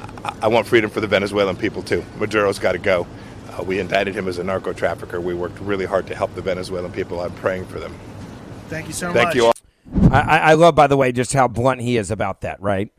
I 0.43 0.49
want 0.49 0.67
freedom 0.67 0.91
for 0.91 1.01
the 1.01 1.07
Venezuelan 1.07 1.57
people 1.57 1.83
too. 1.83 2.05
Maduro's 2.19 2.59
got 2.59 2.73
to 2.73 2.79
go. 2.79 3.07
Uh, 3.51 3.63
we 3.63 3.81
indicted 3.81 4.15
him 4.15 4.29
as 4.29 4.39
a 4.39 4.45
narco 4.45 4.73
trafficker. 4.73 5.21
We 5.21 5.35
worked 5.35 5.59
really 5.61 5.87
hard 5.87 6.07
to 6.09 6.15
help 6.15 6.35
the 6.35 6.43
Venezuelan 6.43 6.93
people. 6.93 7.21
I'm 7.21 7.33
praying 7.35 7.67
for 7.67 7.79
them. 7.79 7.95
Thank 8.69 8.87
you 8.87 8.93
so 8.93 9.13
Thank 9.13 9.29
much. 9.29 9.35
you 9.37 9.47
all. 9.47 9.53
I, 10.13 10.39
I 10.39 10.55
love, 10.55 10.75
by 10.75 10.87
the 10.87 10.97
way, 10.97 11.13
just 11.13 11.33
how 11.33 11.49
blunt 11.49 11.81
he 11.81 11.97
is 11.97 12.11
about 12.11 12.43
that, 12.43 12.61
right? 12.61 12.91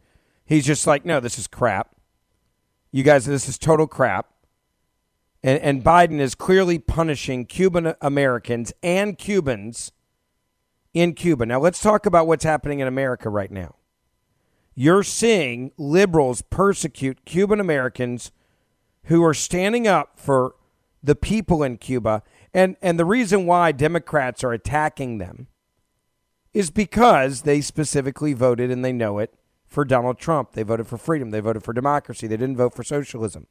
He's 0.46 0.66
just 0.66 0.88
like, 0.88 1.06
no, 1.06 1.20
this 1.20 1.38
is 1.38 1.46
crap. 1.46 1.96
You 2.92 3.04
guys, 3.04 3.26
this 3.26 3.48
is 3.48 3.60
total 3.60 3.86
crap. 3.86 4.28
And, 5.44 5.60
and 5.60 5.84
Biden 5.84 6.20
is 6.20 6.36
clearly 6.36 6.80
punishing 6.80 7.46
Cuban 7.46 7.94
Americans 8.02 8.74
and 8.84 9.18
Cubans 9.18 9.92
in 10.94 11.14
Cuba. 11.14 11.46
Now, 11.46 11.60
let's 11.60 11.82
talk 11.82 12.06
about 12.06 12.28
what's 12.28 12.44
happening 12.44 12.80
in 12.80 12.88
America 12.88 13.30
right 13.30 13.52
now. 13.52 13.76
You're 14.76 15.04
seeing 15.04 15.72
liberals 15.78 16.42
persecute 16.42 17.26
Cuban 17.26 17.60
Americans 17.60 18.32
who 19.04 19.24
are 19.24 19.34
standing 19.34 19.88
up 19.88 20.20
for 20.20 20.56
the 21.02 21.16
people 21.16 21.64
in 21.64 21.78
Cuba. 21.78 22.24
And, 22.54 22.76
and 22.82 23.00
the 23.00 23.06
reason 23.06 23.46
why 23.46 23.72
Democrats 23.72 24.44
are 24.44 24.54
attacking 24.54 25.18
them 25.18 25.48
is 26.54 26.72
because 26.72 27.44
they 27.44 27.62
specifically 27.62 28.34
voted, 28.34 28.72
and 28.72 28.84
they 28.84 28.92
know 28.92 29.20
it, 29.20 29.34
for 29.68 29.86
Donald 29.86 30.18
Trump. 30.18 30.54
They 30.54 30.64
voted 30.64 30.88
for 30.88 30.98
freedom. 30.98 31.30
They 31.30 31.40
voted 31.40 31.64
for 31.64 31.74
democracy. 31.74 32.28
They 32.28 32.38
didn't 32.38 32.58
vote 32.58 32.74
for 32.74 32.84
socialism. 32.84 33.48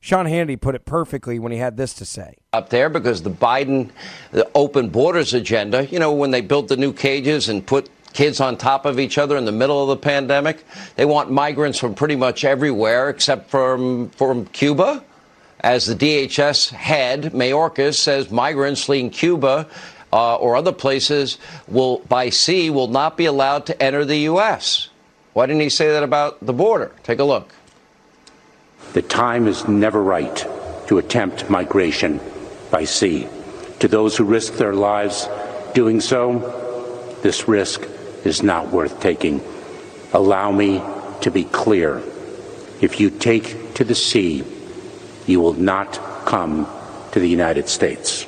Sean 0.00 0.26
Hannity 0.26 0.60
put 0.60 0.74
it 0.74 0.84
perfectly 0.84 1.38
when 1.38 1.52
he 1.52 1.58
had 1.58 1.76
this 1.76 1.92
to 1.94 2.04
say. 2.04 2.36
up 2.52 2.70
there 2.70 2.88
because 2.88 3.22
the 3.22 3.30
Biden 3.30 3.90
the 4.30 4.48
open 4.54 4.88
borders 4.88 5.34
agenda, 5.34 5.86
you 5.86 5.98
know, 5.98 6.12
when 6.12 6.30
they 6.30 6.40
built 6.40 6.68
the 6.68 6.76
new 6.76 6.92
cages 6.92 7.48
and 7.48 7.66
put 7.66 7.90
kids 8.12 8.40
on 8.40 8.56
top 8.56 8.86
of 8.86 8.98
each 8.98 9.18
other 9.18 9.36
in 9.36 9.44
the 9.44 9.52
middle 9.52 9.82
of 9.82 9.88
the 9.88 9.96
pandemic, 9.96 10.64
they 10.96 11.04
want 11.04 11.30
migrants 11.30 11.78
from 11.78 11.94
pretty 11.94 12.16
much 12.16 12.44
everywhere 12.44 13.08
except 13.10 13.50
from 13.50 14.08
from 14.10 14.46
Cuba. 14.46 15.04
As 15.60 15.86
the 15.86 15.96
DHS 15.96 16.70
head, 16.70 17.32
Mayorkas, 17.32 17.94
says 17.94 18.30
migrants 18.30 18.84
fleeing 18.84 19.10
Cuba 19.10 19.66
uh, 20.12 20.36
or 20.36 20.54
other 20.54 20.72
places 20.72 21.38
will 21.66 21.98
by 22.08 22.30
sea 22.30 22.70
will 22.70 22.86
not 22.86 23.16
be 23.16 23.26
allowed 23.26 23.66
to 23.66 23.82
enter 23.82 24.04
the 24.04 24.18
U.S. 24.18 24.88
Why 25.32 25.46
didn't 25.46 25.62
he 25.62 25.68
say 25.68 25.90
that 25.90 26.04
about 26.04 26.44
the 26.44 26.52
border? 26.52 26.92
Take 27.02 27.18
a 27.18 27.24
look. 27.24 27.52
The 28.98 29.02
time 29.02 29.46
is 29.46 29.68
never 29.68 30.02
right 30.02 30.44
to 30.88 30.98
attempt 30.98 31.48
migration 31.48 32.20
by 32.72 32.82
sea. 32.82 33.28
To 33.78 33.86
those 33.86 34.16
who 34.16 34.24
risk 34.24 34.54
their 34.54 34.74
lives 34.74 35.28
doing 35.72 36.00
so, 36.00 37.16
this 37.22 37.46
risk 37.46 37.86
is 38.24 38.42
not 38.42 38.72
worth 38.72 38.98
taking. 38.98 39.40
Allow 40.12 40.50
me 40.50 40.82
to 41.20 41.30
be 41.30 41.44
clear. 41.44 42.02
If 42.80 42.98
you 42.98 43.10
take 43.10 43.74
to 43.74 43.84
the 43.84 43.94
sea, 43.94 44.42
you 45.28 45.40
will 45.40 45.54
not 45.54 45.92
come 46.26 46.66
to 47.12 47.20
the 47.20 47.28
United 47.28 47.68
States. 47.68 48.24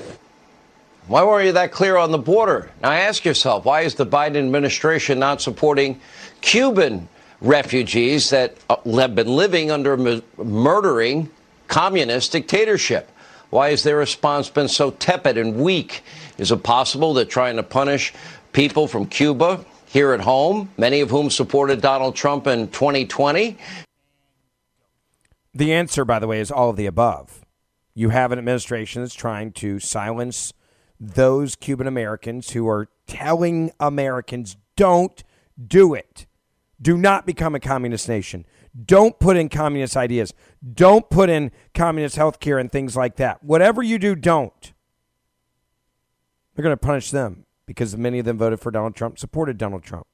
Why 1.08 1.24
weren't 1.24 1.46
you 1.46 1.52
that 1.54 1.72
clear 1.72 1.96
on 1.96 2.12
the 2.12 2.18
border? 2.18 2.70
Now 2.80 2.92
ask 2.92 3.24
yourself, 3.24 3.64
why 3.64 3.80
is 3.80 3.96
the 3.96 4.06
Biden 4.06 4.36
administration 4.36 5.18
not 5.18 5.42
supporting 5.42 6.00
Cuban 6.42 7.08
refugees 7.40 8.30
that 8.30 8.56
uh, 8.68 8.76
have 8.98 9.14
been 9.14 9.28
living 9.28 9.70
under 9.70 9.94
a 9.94 10.22
murdering 10.42 11.30
communist 11.68 12.32
dictatorship? 12.32 13.10
Why 13.50 13.70
has 13.70 13.82
their 13.82 13.96
response 13.96 14.48
been 14.48 14.68
so 14.68 14.92
tepid 14.92 15.36
and 15.36 15.56
weak? 15.56 16.02
Is 16.38 16.52
it 16.52 16.62
possible 16.62 17.14
that 17.14 17.28
trying 17.28 17.56
to 17.56 17.62
punish 17.62 18.14
people 18.52 18.86
from 18.86 19.06
Cuba 19.06 19.64
here 19.86 20.12
at 20.12 20.20
home, 20.20 20.70
many 20.78 21.00
of 21.00 21.10
whom 21.10 21.30
supported 21.30 21.80
Donald 21.80 22.14
Trump 22.14 22.46
in 22.46 22.68
2020, 22.68 23.58
The 25.52 25.72
answer, 25.72 26.04
by 26.04 26.20
the 26.20 26.28
way, 26.28 26.38
is 26.38 26.52
all 26.52 26.70
of 26.70 26.76
the 26.76 26.86
above. 26.86 27.44
You 27.92 28.10
have 28.10 28.30
an 28.30 28.38
administration 28.38 29.02
that's 29.02 29.14
trying 29.14 29.50
to 29.54 29.80
silence 29.80 30.52
those 31.00 31.56
Cuban 31.56 31.88
Americans 31.88 32.50
who 32.50 32.68
are 32.68 32.88
telling 33.08 33.72
Americans, 33.80 34.56
don't 34.76 35.24
do 35.66 35.94
it. 35.94 36.26
Do 36.82 36.96
not 36.96 37.26
become 37.26 37.54
a 37.54 37.60
communist 37.60 38.08
nation. 38.08 38.46
Don't 38.84 39.18
put 39.18 39.36
in 39.36 39.48
communist 39.48 39.96
ideas. 39.96 40.32
Don't 40.72 41.10
put 41.10 41.28
in 41.28 41.50
communist 41.74 42.16
health 42.16 42.40
care 42.40 42.58
and 42.58 42.70
things 42.70 42.96
like 42.96 43.16
that. 43.16 43.42
Whatever 43.44 43.82
you 43.82 43.98
do, 43.98 44.14
don't. 44.14 44.72
They're 46.54 46.62
going 46.62 46.72
to 46.72 46.76
punish 46.76 47.10
them 47.10 47.44
because 47.66 47.96
many 47.96 48.18
of 48.18 48.24
them 48.24 48.38
voted 48.38 48.60
for 48.60 48.70
Donald 48.70 48.94
Trump, 48.94 49.18
supported 49.18 49.58
Donald 49.58 49.82
Trump. 49.82 50.06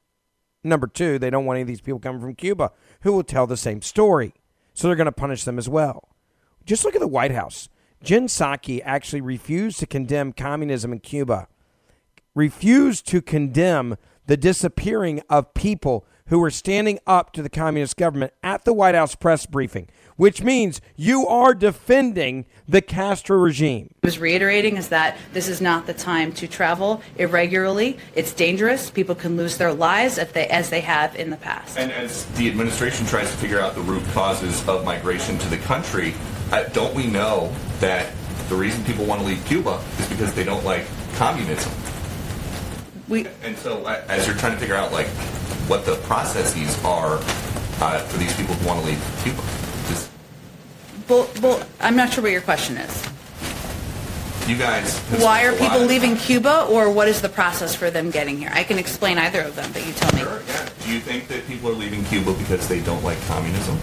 Number 0.65 0.87
two, 0.87 1.19
they 1.19 1.31
don't 1.31 1.45
want 1.45 1.57
any 1.57 1.63
of 1.63 1.69
these 1.69 1.81
people 1.81 2.01
coming 2.01 2.21
from 2.21 2.35
Cuba 2.35 2.73
who 3.03 3.13
will 3.13 3.23
tell 3.23 3.47
the 3.47 3.57
same 3.57 3.83
story. 3.83 4.35
So 4.75 4.89
they're 4.89 4.97
going 4.97 5.07
to 5.07 5.13
punish 5.13 5.45
them 5.45 5.59
as 5.59 5.69
well. 5.69 6.09
Just 6.65 6.85
look 6.85 6.95
at 6.95 7.01
the 7.01 7.07
White 7.07 7.31
House. 7.31 7.69
Jen 8.03 8.27
Psaki 8.27 8.83
actually 8.85 9.21
refused 9.21 9.79
to 9.79 9.87
condemn 9.87 10.33
communism 10.33 10.93
in 10.93 10.99
Cuba, 11.01 11.49
refused 12.35 13.07
to 13.09 13.23
condemn 13.23 13.97
the 14.27 14.37
disappearing 14.37 15.23
of 15.31 15.55
people 15.55 16.05
who 16.27 16.39
were 16.39 16.51
standing 16.51 16.99
up 17.07 17.33
to 17.33 17.43
the 17.43 17.49
communist 17.49 17.97
government 17.97 18.33
at 18.43 18.65
the 18.65 18.73
White 18.73 18.95
House 18.95 19.15
press 19.15 19.47
briefing, 19.47 19.89
which 20.17 20.43
means 20.43 20.81
you 20.97 21.27
are 21.27 21.55
defending 21.55 22.47
the 22.69 22.83
Castro 22.83 23.37
regime. 23.39 23.95
was 24.03 24.19
reiterating 24.19 24.77
is 24.77 24.89
that 24.89 25.17
this 25.33 25.49
is 25.49 25.61
not 25.61 25.87
the 25.87 25.95
time 25.95 26.33
to 26.33 26.49
travel 26.49 27.03
irregularly. 27.17 27.99
It's 28.15 28.33
dangerous. 28.33 28.91
People 28.91 29.15
can 29.15 29.37
lose 29.37 29.57
their 29.57 29.73
lives 29.73 30.19
if 30.19 30.33
they, 30.33 30.47
as 30.49 30.71
they 30.71 30.81
have 30.81 31.15
in 31.17 31.31
the 31.31 31.37
past. 31.37 31.79
And 31.79 31.93
as 31.93 32.25
the 32.37 32.49
administration 32.49 33.07
tries 33.07 33.31
to 33.31 33.37
figure 33.37 33.61
out 33.61 33.75
the 33.75 33.83
root 33.83 34.03
causes 34.13 34.67
of 34.69 34.85
migration 34.85 35.39
to 35.39 35.49
the 35.49 35.59
country, 35.59 36.15
uh, 36.53 36.65
don't 36.71 36.95
we 36.95 37.07
know 37.07 37.53
that 37.81 38.13
the 38.49 38.55
reason 38.55 38.85
people 38.85 39.05
want 39.05 39.21
to 39.21 39.27
leave 39.27 39.45
Cuba 39.47 39.83
is 39.99 40.09
because 40.09 40.33
they 40.35 40.45
don't 40.45 40.65
like 40.65 40.87
communism? 41.15 41.73
We 43.09 43.27
and 43.43 43.57
so 43.57 43.85
uh, 43.85 44.03
as 44.09 44.27
you're 44.27 44.37
trying 44.37 44.53
to 44.55 44.59
figure 44.59 44.75
out 44.75 44.93
like 44.93 45.07
what 45.69 45.85
the 45.85 45.97
processes 46.07 46.83
are 46.85 47.19
uh, 47.81 47.99
for 48.01 48.19
these 48.19 48.35
people 48.37 48.55
who 48.55 48.67
want 48.67 48.81
to 48.81 48.87
leave 48.87 49.21
Cuba? 49.23 49.43
Just, 49.89 50.11
Well, 51.09 51.29
well, 51.43 51.67
I'm 51.81 51.97
not 51.97 52.13
sure 52.13 52.23
what 52.23 52.33
your 52.33 52.41
question 52.41 52.77
is. 52.77 54.49
you 54.49 54.57
guys. 54.57 54.99
Why 55.21 55.45
are 55.45 55.53
people 55.57 55.81
leaving 55.81 56.17
Cuba, 56.17 56.67
or 56.71 56.91
what 56.91 57.09
is 57.09 57.21
the 57.21 57.29
process 57.29 57.75
for 57.75 57.91
them 57.91 58.11
getting 58.11 58.39
here? 58.39 58.51
I 58.53 58.65
can 58.65 58.79
explain 58.79 59.19
either 59.19 59.41
of 59.43 59.57
them, 59.57 59.71
but 59.73 59.87
you 59.87 59.93
tell 59.93 60.13
me. 60.13 60.21
Sure, 60.21 60.43
yeah. 60.47 60.69
Do 60.85 60.93
you 60.93 61.01
think 61.01 61.29
that 61.29 61.47
people 61.47 61.71
are 61.71 61.75
leaving 61.75 62.05
Cuba 62.05 62.33
because 62.35 62.69
they 62.69 62.81
don't 62.81 63.03
like 63.03 63.21
communism? 63.27 63.77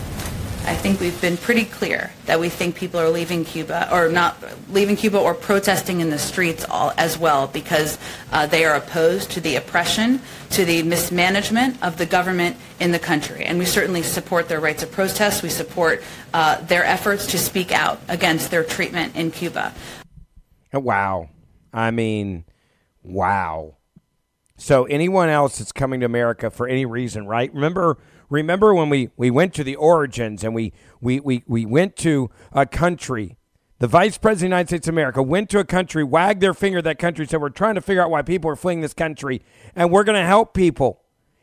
I 0.66 0.76
think 0.76 1.02
we've 1.02 1.20
been 1.20 1.36
pretty 1.36 1.66
clear 1.66 2.14
that 2.26 2.40
we 2.40 2.48
think 2.48 2.76
people 2.76 2.98
are 2.98 3.10
leaving 3.10 3.44
Cuba, 3.44 3.94
or 3.94 4.08
not 4.08 4.42
leaving 4.70 4.96
Cuba, 4.96 5.20
or 5.20 5.34
protesting 5.34 6.00
in 6.00 6.10
the 6.10 6.18
streets 6.18 6.66
all, 6.70 6.94
as 6.98 7.18
well 7.18 7.48
because 7.48 7.98
uh, 8.32 8.48
they 8.48 8.64
are 8.64 8.76
opposed 8.76 9.32
to 9.32 9.42
the 9.42 9.58
oppression, 9.58 10.22
to 10.52 10.64
the 10.64 10.82
mismanagement 10.84 11.84
of 11.84 11.98
the 11.98 12.06
government 12.06 12.56
in 12.80 12.92
the 12.92 13.00
country. 13.00 13.44
And 13.44 13.60
we 13.60 13.66
certainly 13.66 14.04
support 14.04 14.48
their 14.48 14.62
rights 14.62 14.84
of 14.84 14.92
protest. 14.92 15.44
We 15.44 15.50
support 15.50 16.02
uh, 16.34 16.62
their 16.62 16.86
efforts 16.86 17.28
to 17.28 17.38
speak 17.38 17.74
out 17.74 18.00
against 18.08 18.50
their 18.50 18.64
treatment 18.64 19.18
in 19.18 19.32
Cuba. 19.32 19.74
Wow. 20.72 21.30
I 21.74 21.92
mean, 21.92 22.46
wow. 23.04 23.76
So 24.56 24.86
anyone 24.86 25.28
else 25.28 25.58
that's 25.58 25.74
coming 25.74 26.00
to 26.00 26.06
America 26.06 26.50
for 26.50 26.68
any 26.68 26.86
reason, 26.86 27.28
right? 27.28 27.54
Remember 27.54 27.98
remember 28.30 28.74
when 28.74 28.90
we, 28.90 29.10
we 29.18 29.32
went 29.32 29.54
to 29.56 29.64
the 29.64 29.76
origins 29.76 30.44
and 30.44 30.54
we, 30.54 30.74
we, 31.02 31.20
we, 31.20 31.44
we 31.48 31.66
went 31.66 31.96
to 31.98 32.30
a 32.52 32.66
country, 32.66 33.38
the 33.80 33.88
vice 33.88 34.18
president 34.18 34.48
of 34.48 34.50
the 34.50 34.56
United 34.56 34.68
States 34.70 34.88
of 34.88 34.94
America 34.94 35.22
went 35.22 35.50
to 35.50 35.60
a 35.60 35.66
country, 35.66 36.04
wagged 36.04 36.42
their 36.42 36.54
finger 36.54 36.78
at 36.78 36.84
that 36.86 37.00
country, 37.00 37.28
said, 37.28 37.42
We're 37.42 37.50
trying 37.50 37.76
to 37.76 37.82
figure 37.82 38.02
out 38.02 38.10
why 38.10 38.22
people 38.22 38.50
are 38.50 38.56
fleeing 38.56 38.82
this 38.82 38.94
country, 38.94 39.42
and 39.76 39.92
we're 39.92 40.06
going 40.06 40.20
to 40.20 40.26
help 40.26 40.54
people 40.54 41.02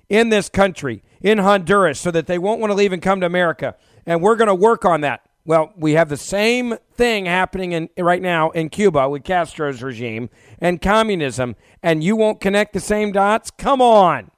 in 0.08 0.30
this 0.30 0.48
country, 0.48 1.02
in 1.20 1.38
Honduras, 1.38 2.00
so 2.00 2.10
that 2.10 2.26
they 2.26 2.38
won't 2.38 2.60
want 2.60 2.70
to 2.70 2.74
leave 2.74 2.92
and 2.92 3.02
come 3.02 3.20
to 3.20 3.26
America. 3.26 3.76
And 4.06 4.22
we're 4.22 4.36
going 4.36 4.48
to 4.48 4.54
work 4.54 4.84
on 4.84 5.02
that. 5.02 5.22
Well, 5.44 5.72
we 5.76 5.92
have 5.92 6.08
the 6.08 6.16
same 6.16 6.76
thing 6.94 7.26
happening 7.26 7.72
in 7.72 7.88
right 7.98 8.20
now 8.20 8.50
in 8.50 8.68
Cuba 8.68 9.08
with 9.08 9.24
Castro's 9.24 9.82
regime 9.82 10.30
and 10.60 10.80
communism, 10.80 11.56
and 11.82 12.04
you 12.04 12.16
won't 12.16 12.40
connect 12.40 12.72
the 12.72 12.80
same 12.80 13.12
dots? 13.12 13.50
Come 13.50 13.80
on. 13.80 14.30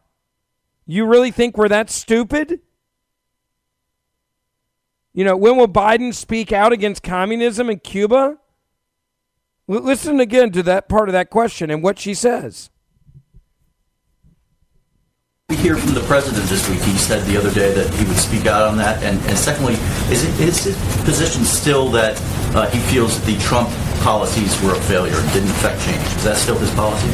You 0.86 1.06
really 1.06 1.30
think 1.30 1.56
we're 1.56 1.68
that 1.68 1.90
stupid? 1.90 2.60
You 5.14 5.24
know, 5.24 5.36
when 5.36 5.56
will 5.56 5.68
Biden 5.68 6.14
speak 6.14 6.52
out 6.52 6.72
against 6.72 7.02
communism 7.02 7.68
in 7.68 7.80
Cuba? 7.80 8.38
L- 9.68 9.80
listen 9.80 10.20
again 10.20 10.50
to 10.52 10.62
that 10.64 10.88
part 10.88 11.08
of 11.08 11.12
that 11.12 11.30
question 11.30 11.70
and 11.70 11.82
what 11.82 11.98
she 11.98 12.14
says. 12.14 12.70
We 15.50 15.56
hear 15.56 15.76
from 15.76 15.92
the 15.92 16.00
president 16.02 16.44
this 16.44 16.66
week. 16.70 16.80
He 16.80 16.96
said 16.96 17.26
the 17.26 17.36
other 17.36 17.52
day 17.52 17.74
that 17.74 17.92
he 17.94 18.06
would 18.06 18.16
speak 18.16 18.46
out 18.46 18.62
on 18.62 18.78
that. 18.78 19.02
And, 19.02 19.20
and 19.28 19.36
secondly, 19.36 19.74
is, 20.10 20.24
it, 20.24 20.40
is 20.40 20.64
his 20.64 21.04
position 21.04 21.44
still 21.44 21.90
that 21.90 22.18
uh, 22.56 22.70
he 22.70 22.78
feels 22.90 23.20
that 23.20 23.26
the 23.26 23.38
Trump 23.38 23.68
policies 24.00 24.60
were 24.62 24.72
a 24.72 24.80
failure 24.80 25.14
and 25.14 25.32
didn't 25.32 25.50
affect 25.50 25.82
change? 25.82 26.02
Is 26.16 26.24
that 26.24 26.38
still 26.38 26.58
his 26.58 26.70
policy? 26.72 27.08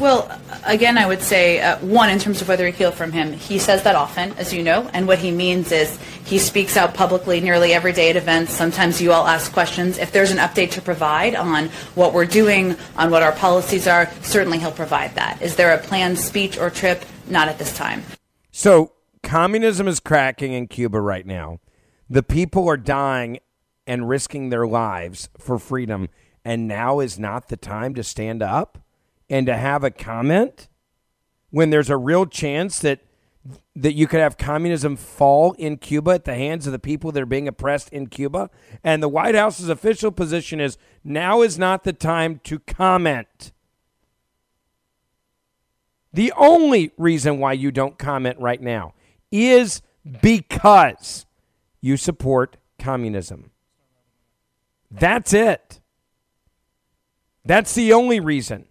Well, 0.00 0.30
again, 0.64 0.98
I 0.98 1.06
would 1.06 1.22
say, 1.22 1.60
uh, 1.60 1.78
one, 1.78 2.10
in 2.10 2.18
terms 2.18 2.40
of 2.42 2.48
whether 2.48 2.64
we 2.64 2.72
hear 2.72 2.92
from 2.92 3.12
him, 3.12 3.32
he 3.32 3.58
says 3.58 3.82
that 3.84 3.94
often, 3.94 4.32
as 4.34 4.52
you 4.52 4.62
know, 4.62 4.88
and 4.92 5.06
what 5.06 5.18
he 5.18 5.30
means 5.30 5.72
is 5.72 5.98
he 6.24 6.38
speaks 6.38 6.76
out 6.76 6.94
publicly 6.94 7.40
nearly 7.40 7.72
every 7.72 7.92
day 7.92 8.10
at 8.10 8.16
events. 8.16 8.52
Sometimes 8.52 9.00
you 9.00 9.12
all 9.12 9.26
ask 9.26 9.52
questions. 9.52 9.98
If 9.98 10.12
there's 10.12 10.30
an 10.30 10.38
update 10.38 10.70
to 10.72 10.82
provide 10.82 11.34
on 11.34 11.68
what 11.94 12.12
we're 12.12 12.26
doing, 12.26 12.76
on 12.96 13.10
what 13.10 13.22
our 13.22 13.32
policies 13.32 13.86
are, 13.86 14.10
certainly 14.22 14.58
he'll 14.58 14.72
provide 14.72 15.14
that. 15.14 15.40
Is 15.42 15.56
there 15.56 15.74
a 15.74 15.78
planned 15.78 16.18
speech 16.18 16.58
or 16.58 16.70
trip? 16.70 17.04
Not 17.28 17.48
at 17.48 17.58
this 17.58 17.76
time. 17.76 18.02
So, 18.50 18.92
communism 19.22 19.86
is 19.88 20.00
cracking 20.00 20.52
in 20.52 20.66
Cuba 20.66 21.00
right 21.00 21.26
now. 21.26 21.60
The 22.10 22.22
people 22.22 22.68
are 22.68 22.76
dying 22.76 23.38
and 23.86 24.08
risking 24.08 24.50
their 24.50 24.66
lives 24.66 25.28
for 25.38 25.58
freedom, 25.58 26.08
and 26.44 26.68
now 26.68 27.00
is 27.00 27.18
not 27.18 27.48
the 27.48 27.56
time 27.56 27.94
to 27.94 28.02
stand 28.02 28.42
up 28.42 28.81
and 29.32 29.46
to 29.46 29.56
have 29.56 29.82
a 29.82 29.90
comment 29.90 30.68
when 31.48 31.70
there's 31.70 31.88
a 31.88 31.96
real 31.96 32.26
chance 32.26 32.78
that 32.80 33.00
that 33.74 33.94
you 33.94 34.06
could 34.06 34.20
have 34.20 34.36
communism 34.36 34.94
fall 34.94 35.52
in 35.54 35.76
Cuba 35.78 36.12
at 36.12 36.24
the 36.26 36.34
hands 36.34 36.66
of 36.66 36.72
the 36.72 36.78
people 36.78 37.10
that 37.10 37.22
are 37.22 37.26
being 37.26 37.48
oppressed 37.48 37.88
in 37.88 38.06
Cuba. 38.06 38.50
And 38.84 39.02
the 39.02 39.08
White 39.08 39.34
House's 39.34 39.68
official 39.68 40.12
position 40.12 40.60
is 40.60 40.78
now 41.02 41.42
is 41.42 41.58
not 41.58 41.82
the 41.82 41.92
time 41.92 42.40
to 42.44 42.60
comment. 42.60 43.50
The 46.12 46.32
only 46.36 46.92
reason 46.96 47.38
why 47.38 47.54
you 47.54 47.72
don't 47.72 47.98
comment 47.98 48.38
right 48.38 48.60
now 48.60 48.94
is 49.32 49.82
because 50.20 51.26
you 51.80 51.96
support 51.96 52.58
communism. 52.78 53.50
That's 54.88 55.32
it. 55.32 55.80
That's 57.44 57.74
the 57.74 57.92
only 57.92 58.20
reason. 58.20 58.66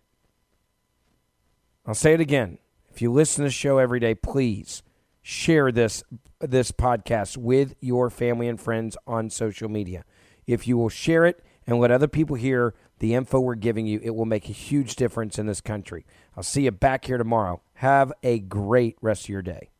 I'll 1.91 1.95
say 1.95 2.13
it 2.13 2.21
again. 2.21 2.57
If 2.89 3.01
you 3.01 3.11
listen 3.11 3.43
to 3.43 3.49
the 3.49 3.51
show 3.51 3.77
every 3.77 3.99
day, 3.99 4.15
please 4.15 4.81
share 5.21 5.73
this 5.73 6.05
this 6.39 6.71
podcast 6.71 7.35
with 7.35 7.75
your 7.81 8.09
family 8.09 8.47
and 8.47 8.57
friends 8.57 8.95
on 9.05 9.29
social 9.29 9.67
media. 9.67 10.05
If 10.47 10.69
you 10.69 10.77
will 10.77 10.87
share 10.87 11.25
it 11.25 11.43
and 11.67 11.81
let 11.81 11.91
other 11.91 12.07
people 12.07 12.37
hear 12.37 12.73
the 12.99 13.13
info 13.13 13.41
we're 13.41 13.55
giving 13.55 13.87
you, 13.87 13.99
it 14.01 14.11
will 14.11 14.23
make 14.23 14.47
a 14.47 14.53
huge 14.53 14.95
difference 14.95 15.37
in 15.37 15.47
this 15.47 15.59
country. 15.59 16.05
I'll 16.37 16.43
see 16.43 16.61
you 16.61 16.71
back 16.71 17.03
here 17.03 17.17
tomorrow. 17.17 17.61
Have 17.73 18.13
a 18.23 18.39
great 18.39 18.95
rest 19.01 19.25
of 19.25 19.29
your 19.29 19.41
day. 19.41 19.71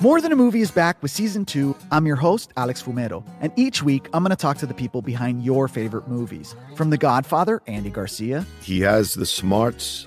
More 0.00 0.20
Than 0.20 0.30
a 0.30 0.36
Movie 0.36 0.60
is 0.60 0.70
back 0.70 1.02
with 1.02 1.10
season 1.10 1.44
two. 1.44 1.74
I'm 1.90 2.06
your 2.06 2.14
host, 2.14 2.52
Alex 2.56 2.80
Fumero, 2.80 3.26
and 3.40 3.50
each 3.56 3.82
week 3.82 4.08
I'm 4.12 4.22
going 4.22 4.30
to 4.30 4.36
talk 4.36 4.58
to 4.58 4.66
the 4.66 4.74
people 4.74 5.02
behind 5.02 5.42
your 5.42 5.66
favorite 5.66 6.06
movies. 6.06 6.54
From 6.76 6.90
The 6.90 6.98
Godfather, 6.98 7.62
Andy 7.66 7.90
Garcia, 7.90 8.46
He 8.60 8.80
has 8.82 9.14
the 9.14 9.26
smarts 9.26 10.06